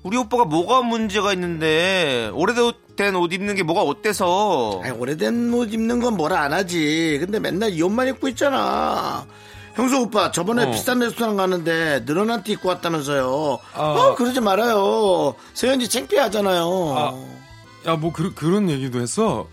[0.03, 4.80] 우리 오빠가 뭐가 문제가 있는데 오래된 옷 입는 게 뭐가 어때서?
[4.82, 7.18] 아니, 오래된 옷 입는 건 뭐라 안 하지.
[7.20, 9.26] 근데 맨날 이 옷만 입고 있잖아.
[9.74, 10.70] 형수 오빠 저번에 어.
[10.70, 13.59] 비싼 레스토랑 가는데 늘어난 티 입고 왔다면서요.
[13.74, 13.82] 아.
[13.82, 15.34] 어, 그러지 말아요.
[15.55, 16.94] 세연이 창피하잖아요.
[16.96, 17.90] 아.
[17.90, 19.46] 야, 뭐, 그, 그런 얘기도 했어?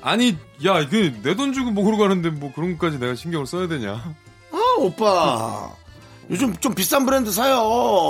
[0.00, 3.92] 아니, 야, 이게 내 돈 주고 먹으러 가는데 뭐 그런 것까지 내가 신경을 써야 되냐?
[4.52, 5.72] 아, 오빠.
[6.30, 7.56] 요즘 좀 비싼 브랜드 사요.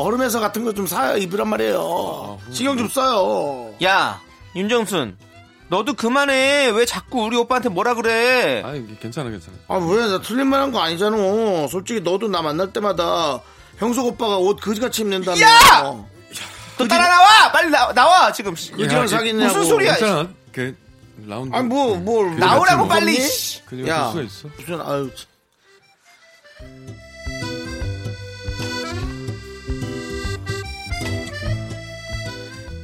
[0.05, 1.17] 허름회사 같은 거 좀 사요.
[1.19, 2.39] 입으란 말이에요.
[2.51, 3.75] 신경 좀 써요.
[3.85, 4.21] 야,
[4.55, 5.19] 윤정순,
[5.69, 6.71] 너도 그만해.
[6.71, 8.63] 왜 자꾸 우리 오빠한테 뭐라 그래?
[8.65, 9.57] 아, 이게 괜찮아, 괜찮아.
[9.69, 10.07] 아, 왜?
[10.07, 11.17] 나 틀린 말 한 거 아니잖아.
[11.69, 13.41] 솔직히 너도 나 만날 때마다
[13.79, 15.39] 형석 오빠가 옷 그지같이 입는다며.
[15.43, 16.05] 야!
[16.79, 17.53] 또 따라 나와!
[17.53, 18.33] 빨리 나, 나와!
[18.33, 18.55] 지금.
[18.81, 19.47] 야, 사귀냐고.
[19.59, 19.95] 무슨 소리야?
[19.97, 20.29] 괜찮아.
[20.53, 20.77] 그,
[21.27, 21.55] 라운드.
[21.57, 22.25] 아니, 뭐, 뭐.
[22.25, 22.89] 그게 나오라고 뭐.
[22.89, 23.19] 빨리!
[23.67, 24.13] 그냥 야.
[24.23, 24.49] 있어.
[24.59, 25.11] 무슨, 아유.
[25.17, 25.27] 참.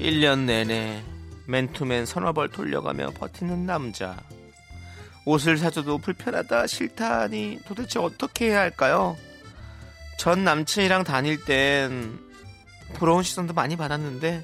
[0.03, 1.03] 1년 내내
[1.47, 4.17] 맨투맨 서너 벌 돌려가며 버티는 남자.
[5.25, 9.17] 옷을 사줘도 불편하다, 싫다 하니 도대체 어떻게 해야 할까요?
[10.19, 12.19] 전 남친이랑 다닐 땐
[12.95, 14.43] 부러운 시선도 많이 받았는데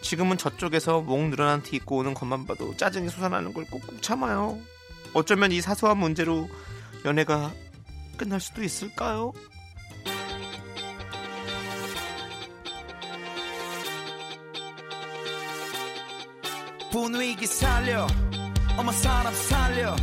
[0.00, 4.58] 지금은 저쪽에서 목 늘어난 티 입고 오는 것만 봐도 짜증이 솟아나는 걸 꾹꾹 참아요.
[5.14, 6.48] 어쩌면 이 사소한 문제로
[7.04, 7.52] 연애가
[8.16, 9.32] 끝날 수도 있을까요?
[16.96, 18.06] 분위기 살려
[18.78, 19.94] 어머 사람 살려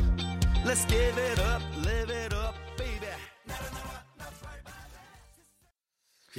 [0.63, 3.09] Let's give it up, live it up, baby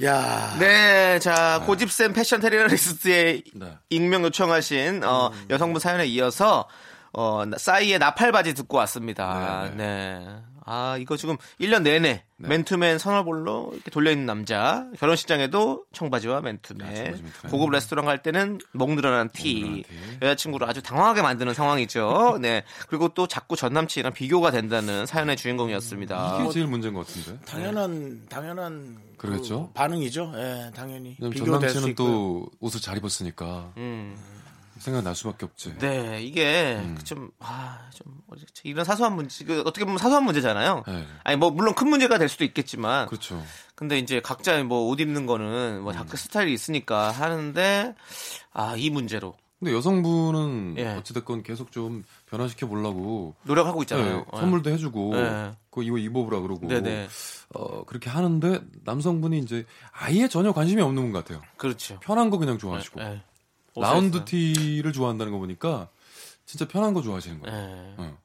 [0.05, 0.55] 야.
[0.57, 3.77] 네, 자 고집센 패션 테러리스트의 네.
[3.89, 6.69] 익명 요청하신 어, 여성분 사연에 이어서
[7.11, 9.71] 어, 싸이의 나팔 바지 듣고 왔습니다.
[9.75, 9.75] 네.
[9.75, 10.54] 네.
[10.67, 17.01] 아 이거 지금 1년 내내 맨투맨 선월볼로 이렇게 돌려 있는 남자 결혼식장에도 청바지와 맨투맨, 청바지,
[17.23, 17.51] 맨투맨.
[17.51, 19.85] 고급 레스토랑 갈 때는 목 늘어난 티, 늘어난 티.
[20.23, 22.39] 여자친구를 아주 당황하게 만드는 상황이죠.
[22.41, 26.39] 네, 그리고 또 자꾸 전 남친이랑 비교가 된다는 사연의 주인공이었습니다.
[26.41, 27.39] 이게 제일 문제인 것 같은데.
[27.45, 28.97] 당연한, 당연한.
[29.17, 29.67] 그러겠죠?
[29.67, 30.33] 그 반응이죠.
[30.35, 31.15] 예, 당연히.
[31.19, 32.07] 왜냐면 전 비교될 수 남친은 있고요.
[32.07, 34.17] 또 옷을 잘 입었으니까 음.
[34.85, 35.77] 생각날 수밖에 없지.
[35.79, 36.97] 네, 이게 음.
[37.03, 38.21] 좀, 아, 좀,
[38.63, 40.83] 이런 사소한 문제, 그 어떻게 보면 사소한 문제잖아요.
[40.87, 41.05] 네.
[41.23, 43.07] 아니, 뭐, 물론 큰 문제가 될 수도 있겠지만.
[43.07, 43.43] 그렇죠.
[43.75, 45.97] 근데 이제 각자 뭐 옷 입는 거는 뭐 음.
[45.97, 47.95] 각자 스타일이 있으니까 하는데,
[48.53, 49.35] 아, 이 문제로.
[49.59, 50.87] 근데 여성분은 예.
[50.95, 54.25] 어찌됐건 계속 좀 변화시켜 보려고 노력하고 있잖아요.
[54.33, 55.53] 예, 선물도 해주고 예.
[55.69, 57.07] 그거 이거 입어보라 그러고 네네.
[57.55, 61.41] 어 그렇게 하는데 남성분이 이제 아예 전혀 관심이 없는 분 같아요.
[61.55, 61.97] 그렇죠.
[62.01, 63.21] 편한 거 그냥 좋아하시고 예.
[63.81, 64.25] 라운드.
[64.25, 65.89] 티를 좋아한다는 거 보니까
[66.45, 67.57] 진짜 편한 거 좋아하시는 거예요.
[67.57, 67.93] 예.
[67.97, 68.17] 어.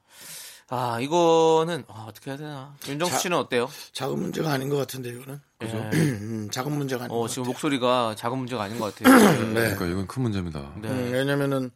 [0.73, 2.75] 아 이거는 아, 어떻게 해야 되나?
[2.87, 3.69] 윤정수 자- 씨는 어때요?
[3.91, 5.41] 작은 문제가 아닌 것 같은데 이거는.
[5.59, 5.77] 그죠?
[5.93, 7.51] 음, 작은 문제가 아닌 어것 지금 같아요.
[7.51, 9.13] 목소리가 작은 문제가 아닌 것 같아요.
[9.53, 9.53] 네.
[9.53, 10.73] 그러니까 이건 큰 문제입니다.
[10.81, 10.87] 네.
[10.87, 11.71] 음, 왜냐면은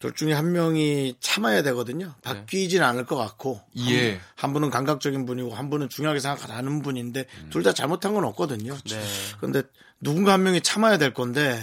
[0.00, 2.14] 둘 중에 한 명이 참아야 되거든요.
[2.22, 4.12] 바뀌진 않을 것 같고 이해.
[4.12, 8.76] 한, 한 분은 감각적인 분이고 한 분은 중요하게 생각하는 분인데 둘다 잘못한 건 없거든요.
[8.90, 9.04] 네.
[9.40, 9.62] 근데
[10.00, 11.58] 누군가 한 명이 참아야 될 건데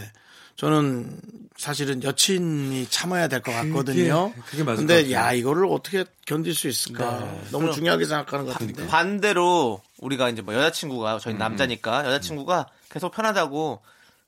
[0.55, 1.19] 저는
[1.57, 4.33] 사실은 여친이 참아야 될 것 같거든요.
[4.45, 5.11] 그게 맞을 근데.
[5.11, 7.19] 야 이거를 어떻게 견딜 수 있을까?
[7.19, 7.41] 네.
[7.51, 8.87] 너무 중요하게 생각하는 것 같은데.
[8.87, 13.81] 반대로 우리가 이제 뭐 여자친구가 음, 저희 남자니까 여자친구가 계속 편하다고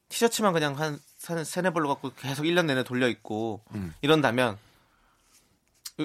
[0.10, 3.94] 티셔츠만 그냥 한 세- 세네 벌로 갖고 계속 1년 내내 돌려 입고 음.
[4.02, 4.58] 이런다면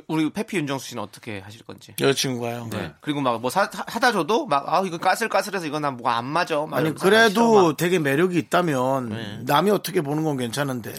[0.09, 1.93] 우리 페피 윤정수 씨는 어떻게 하실 건지.
[2.01, 2.69] 여자친구가요.
[2.71, 2.95] 네.
[3.03, 6.57] 그리고 막 뭐 하다 줘도 막 아 이거 까슬까슬해서 이건 난 뭐가 안 맞아.
[6.67, 7.77] 막 아니 그래도 막.
[7.77, 9.39] 되게 매력이 있다면 네.
[9.45, 10.95] 남이 어떻게 보는 건 괜찮은데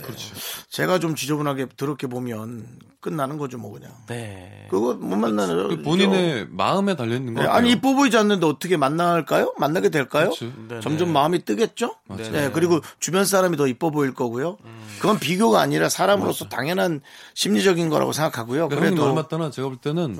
[0.69, 2.65] 제가 좀 지저분하게 더럽게 보면
[2.99, 4.67] 끝나는 거죠 뭐 그냥 네.
[4.69, 7.47] 그거 못 만나는 그 본인의 마음에 달려 있는 거 네.
[7.47, 9.53] 아니 이뻐 보이지 않는데 어떻게 만날까요?
[9.57, 10.25] 만나게 될까요?
[10.29, 10.53] 그렇지.
[10.69, 11.13] 네, 점점 네.
[11.13, 11.95] 마음이 뜨겠죠?
[12.07, 12.31] 맞아요.
[12.31, 14.57] 네, 그리고 주변 사람이 더 이뻐 보일 거고요.
[14.99, 17.01] 그건 비교가 아니라 사람으로서 당연한
[17.33, 18.69] 심리적인 거라고 생각하고요.
[18.69, 20.15] 그러니까 그래도 말 맞다나 제가 볼 때는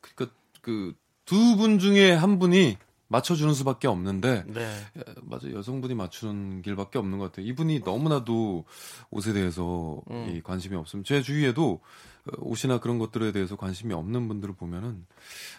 [0.00, 0.94] 그러니까 그
[1.26, 2.76] 두 분 중에 한 분이
[3.08, 4.76] 맞춰주는 수밖에 없는데 네.
[4.98, 7.46] 예, 맞아 여성분이 맞추는 길밖에 없는 것 같아요.
[7.46, 8.64] 이분이 너무나도
[9.10, 10.34] 옷에 대해서 음.
[10.34, 11.80] 이 관심이 없으면 제 주위에도
[12.26, 15.06] 어, 옷이나 그런 것들에 대해서 관심이 없는 분들을 보면은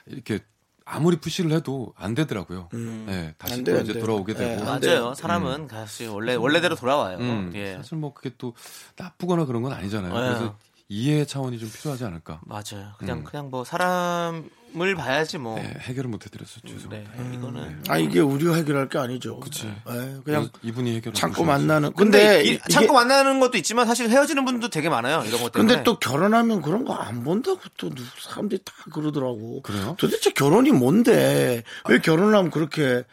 [0.06, 0.40] 이렇게
[0.86, 2.70] 아무리 푸시를 해도 안 되더라고요.
[2.72, 3.98] 네, 다시 안또 이제.
[4.00, 4.70] 돌아오게 네, 되고.
[4.70, 5.14] 안 맞아요.
[5.16, 7.18] 사람은 다시 원래 원래대로 돌아와요.
[7.18, 7.74] 음, 예.
[7.78, 8.54] 사실 뭐 그게 또
[8.98, 10.14] 나쁘거나 그런 건 아니잖아요.
[10.14, 10.20] 네.
[10.20, 10.58] 그래서
[10.88, 12.40] 이해 차원이 좀 필요하지 않을까.
[12.46, 12.92] 맞아요.
[13.00, 13.24] 그냥 음.
[13.24, 15.56] 그냥 뭐 사람을 봐야지 뭐.
[15.56, 17.12] 네, 해결을 못 해드렸어 죄송합니다.
[17.18, 19.40] 네, 이거는 아 이게 우리가 해결할 게 아니죠.
[19.40, 19.66] 그치.
[19.66, 21.44] 네, 그냥 이분이 해결을 참고.
[21.44, 21.94] 만나는.
[21.94, 25.24] 근데 근데 이- 이게- 참고 만나는 것도 있지만 사실 헤어지는 분도 되게 많아요.
[25.26, 25.74] 이런 것 때문에.
[25.74, 29.64] 근데 또 결혼하면 그런 거 안 본다고 또 누- 사람들이 다 그러더라고.
[29.64, 29.96] 그래요?
[29.98, 31.64] 도대체 결혼이 뭔데?
[31.90, 33.04] 왜 결혼을 하면 그렇게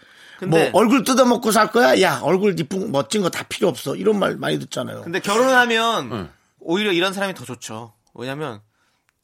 [0.46, 2.00] 뭐 얼굴 뜯어먹고 살 거야?
[2.02, 3.96] 야 얼굴 이쁜 멋진 거 다 필요 없어.
[3.96, 5.00] 이런 말 많이 듣잖아요.
[5.02, 6.28] 근데 결혼하면 응.
[6.64, 7.94] 오히려 이런 사람이 더 좋죠.
[8.14, 8.60] 왜냐면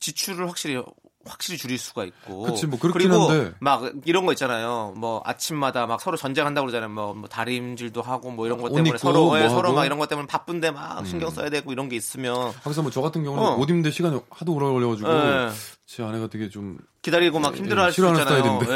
[0.00, 0.82] 지출을 확실히
[1.26, 2.42] 확실히 줄일 수가 있고.
[2.44, 3.52] 그치, 뭐 그렇긴 리고 한데.
[3.60, 4.94] 막 이런 거 있잖아요.
[4.96, 6.88] 뭐 아침마다 막 서로 전쟁한다고 그러잖아요.
[6.88, 9.70] 뭐, 뭐 다림질도 하고 뭐 이런 것옷 때문에 서로 예, 뭐 서로.
[9.70, 9.74] 음.
[9.74, 13.02] 막 이런 것 때문에 바쁜데 막 신경 써야 되고 이런 게 있으면 항상 뭐 저
[13.02, 13.56] 같은 경우는 어.
[13.56, 15.50] 옷 입는데 시간이 하도 오래 걸려가지고 예.
[15.88, 18.60] 제 아내가 되게 좀 기다리고 막 예, 힘들어할 수 있잖아요.
[18.60, 18.66] 스타일인데.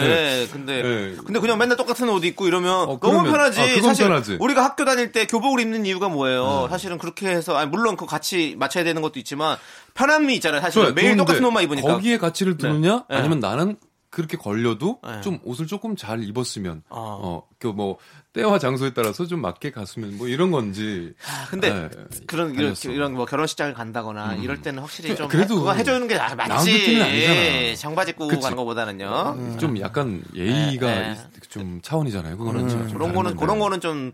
[0.42, 1.16] 예, 근데 예.
[1.22, 3.60] 근데 그냥 맨날 똑같은 옷 입고 이러면 어, 너무 편하지.
[3.60, 4.38] 아, 사실 편하지.
[4.40, 6.64] 우리가 학교 다닐 때 교복을 입는 이유가 뭐예요?
[6.64, 6.70] 음.
[6.70, 9.58] 사실은 그렇게 해서 아니 물론 그 같이 맞춰야 되는 것도 있지만
[9.92, 10.62] 편함이 있잖아요.
[10.62, 11.86] 사실 매일 똑같은 옷만 입으니까.
[11.86, 13.16] 거기에 가치를 두느냐 네.
[13.16, 13.76] 아니면 나는
[14.12, 15.20] 그렇게 걸려도 네.
[15.22, 17.42] 좀 옷을 조금 잘 입었으면 어.
[17.58, 17.96] 어그 뭐
[18.34, 21.88] 때와 장소에 따라서 좀 맞게 갔으면 뭐 이런 건지 아, 근데 네,
[22.26, 22.90] 그런 이런, 달렸어.
[22.90, 24.42] 이런 뭐 결혼식장을 간다거나 음.
[24.42, 26.52] 이럴 때는 확실히 좀 그래도 해- 그거 해주는 게 아, 맞지.
[26.52, 27.74] 아니잖아.
[27.76, 28.28] 장바지 입고.
[28.28, 29.34] 가는 것보다는요.
[29.38, 32.36] 음, 좀 약간 예의가 네, 좀 차원이잖아요.
[32.36, 33.36] 그거는 좀 그런 거는.
[33.36, 34.12] 그런 거는 좀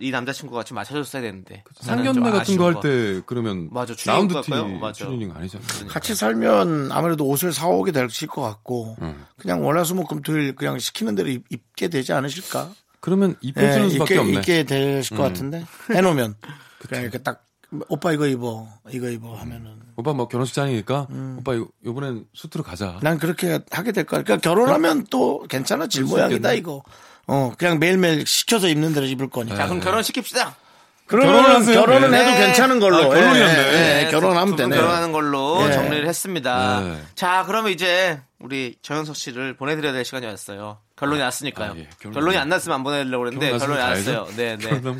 [0.00, 1.62] 이 남자친구가 좀 맞춰줬어야 되는데.
[1.80, 4.40] 상견례 같은 거 할 때 그러면 맞아, 라운드?
[4.42, 4.50] 티
[4.80, 5.04] 맞아.
[5.04, 5.88] 추리닝 아니잖아요.
[5.88, 9.24] 같이 살면 아무래도 옷을 사오게 되실 것 같고 음.
[9.36, 12.70] 그냥 월화수목금토일 그냥 시키는 대로 입, 입게 되지 않으실까?
[13.00, 14.38] 그러면 입혀주는 예, 수밖에 입게, 없네.
[14.38, 15.28] 입게 되실 것 음.
[15.28, 16.34] 같은데 해놓으면
[16.88, 17.44] 그냥 이렇게 딱
[17.88, 21.36] 오빠 이거 입어 이거 입어 하면은 오빠 뭐 결혼식장이니까 음.
[21.40, 22.98] 오빠 요- 요번엔 수트로 가자.
[23.02, 24.22] 난 그렇게 하게 될 거야.
[24.22, 26.52] 그러니까 결혼하면 또 괜찮아질 모양이다.
[26.54, 26.82] 이거.
[27.26, 29.56] 어 그냥 매일매일 시켜서 입는 대로 입을 거니까.
[29.56, 30.54] 자, 그럼 결혼 시킵시다.
[31.06, 31.80] 그러면 결혼하세요.
[31.80, 32.18] 결혼은 네.
[32.18, 32.96] 해도 괜찮은 걸로.
[32.96, 33.72] 아, 결혼이 안 돼.
[34.02, 34.76] 예, 예, 결혼하면 두분 되네.
[34.76, 35.72] 결혼하는 걸로 예.
[35.72, 36.80] 정리를 했습니다.
[36.80, 37.02] 네.
[37.14, 40.78] 자, 그러면 이제 우리 정현석 씨를 보내드려야 될 시간이 왔어요.
[40.96, 41.72] 결론이 났으니까요.
[41.72, 41.88] 아, 예.
[42.02, 44.26] 결론이- 결론이 안 났으면 안 보내려고 그랬는데 결론이 났어요.
[44.36, 44.68] 네, 네.
[44.68, 44.96] 가야죠.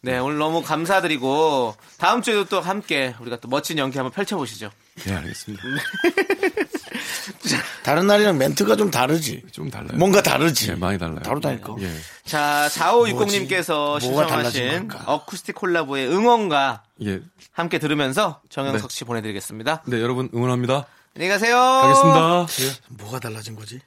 [0.00, 4.70] 네, 오늘 너무 감사드리고 다음 주에도 또 함께 우리가 또 멋진 연기 한번 펼쳐 보시죠.
[5.04, 5.62] 네, 알겠습니다.
[7.82, 9.42] 다른 날이랑 멘트가 좀 다르지.
[9.52, 9.96] 좀 달라요.
[9.98, 10.70] 뭔가 다르지.
[10.70, 11.20] 예, 많이 달라요.
[11.20, 11.74] 다르다니까.
[11.80, 11.90] 예.
[12.24, 15.08] 자, 4560님께서 뭐가 달라진 신청하신?
[15.08, 17.20] 어쿠스틱 콜라보의 응원가 예.
[17.52, 18.94] 함께 들으면서 정영석 네.
[18.94, 19.82] 씨 보내드리겠습니다.
[19.86, 20.86] 네, 여러분 응원합니다.
[21.16, 21.56] 안녕히 가세요.
[21.58, 22.46] 가겠습니다.
[22.66, 22.96] 예.
[23.02, 23.80] 뭐가 달라진 거지?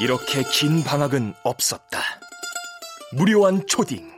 [0.00, 2.00] 이렇게 긴 방학은 없었다.
[3.12, 4.08] 무료한 초딩,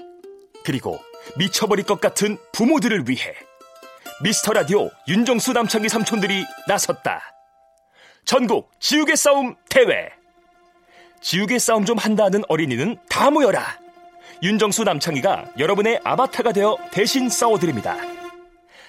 [0.64, 0.98] 그리고
[1.38, 3.34] 미쳐버릴 것 같은 부모들을 위해
[4.22, 7.22] 미스터 라디오 윤정수 남창희 삼촌들이 나섰다.
[8.26, 10.10] 전국 지우개 싸움 대회.
[11.22, 13.78] 지우개 싸움 좀 한다는 어린이는 다 모여라.
[14.42, 17.96] 윤정수 남창희가 여러분의 아바타가 되어 대신 싸워드립니다.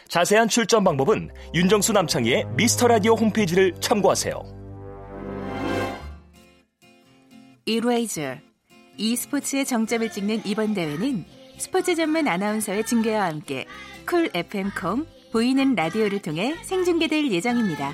[0.10, 4.61] 자세한 출전 방법은 윤정수 남창희의 미스터 라디오 홈페이지를 참고하세요.
[7.66, 8.38] 이레이저
[8.98, 11.26] e스포츠의 정점을 찍는 이번 대회는
[11.58, 13.66] 스포츠 전문 아나운서의 중계와 함께
[14.08, 17.94] 쿨 FM.com 보이는 라디오를 통해 생중계될 예정입니다.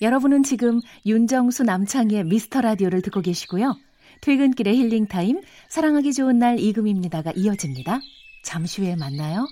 [0.00, 3.74] 여러분은 지금 윤정수 남창희의 미스터 라디오를 듣고 계시고요.
[4.20, 8.00] 퇴근길의 힐링 타임 사랑하기 좋은 날 이금입니다가 이어집니다.
[8.44, 9.46] 잠시 후에 만나요.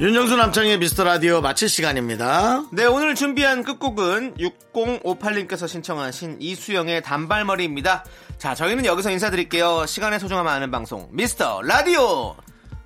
[0.00, 2.64] 윤정수 남창의 미스터 라디오 마칠 시간입니다.
[2.72, 8.04] 네, 오늘 준비한 끝곡은 6058님께서 신청하신 이수영의 단발머리입니다.
[8.36, 9.86] 자, 저희는 여기서 인사드릴게요.
[9.86, 12.34] 시간의 소중함 아는 방송, 미스터 라디오!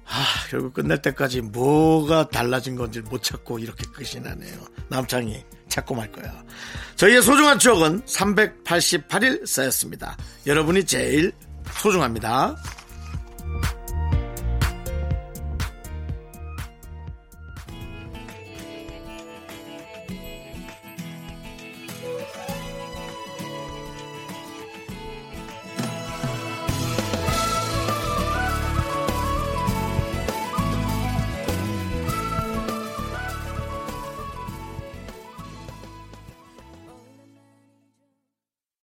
[0.05, 4.59] 아, 결국 끝날 때까지 뭐가 달라진 건지 못 찾고 이렇게 끝이 나네요.
[4.89, 6.31] 남창이 찾고 말 거야.
[6.97, 10.17] 저희의 소중한 추억은 388일 쌓였습니다.
[10.47, 11.33] 여러분이 제일
[11.73, 12.57] 소중합니다.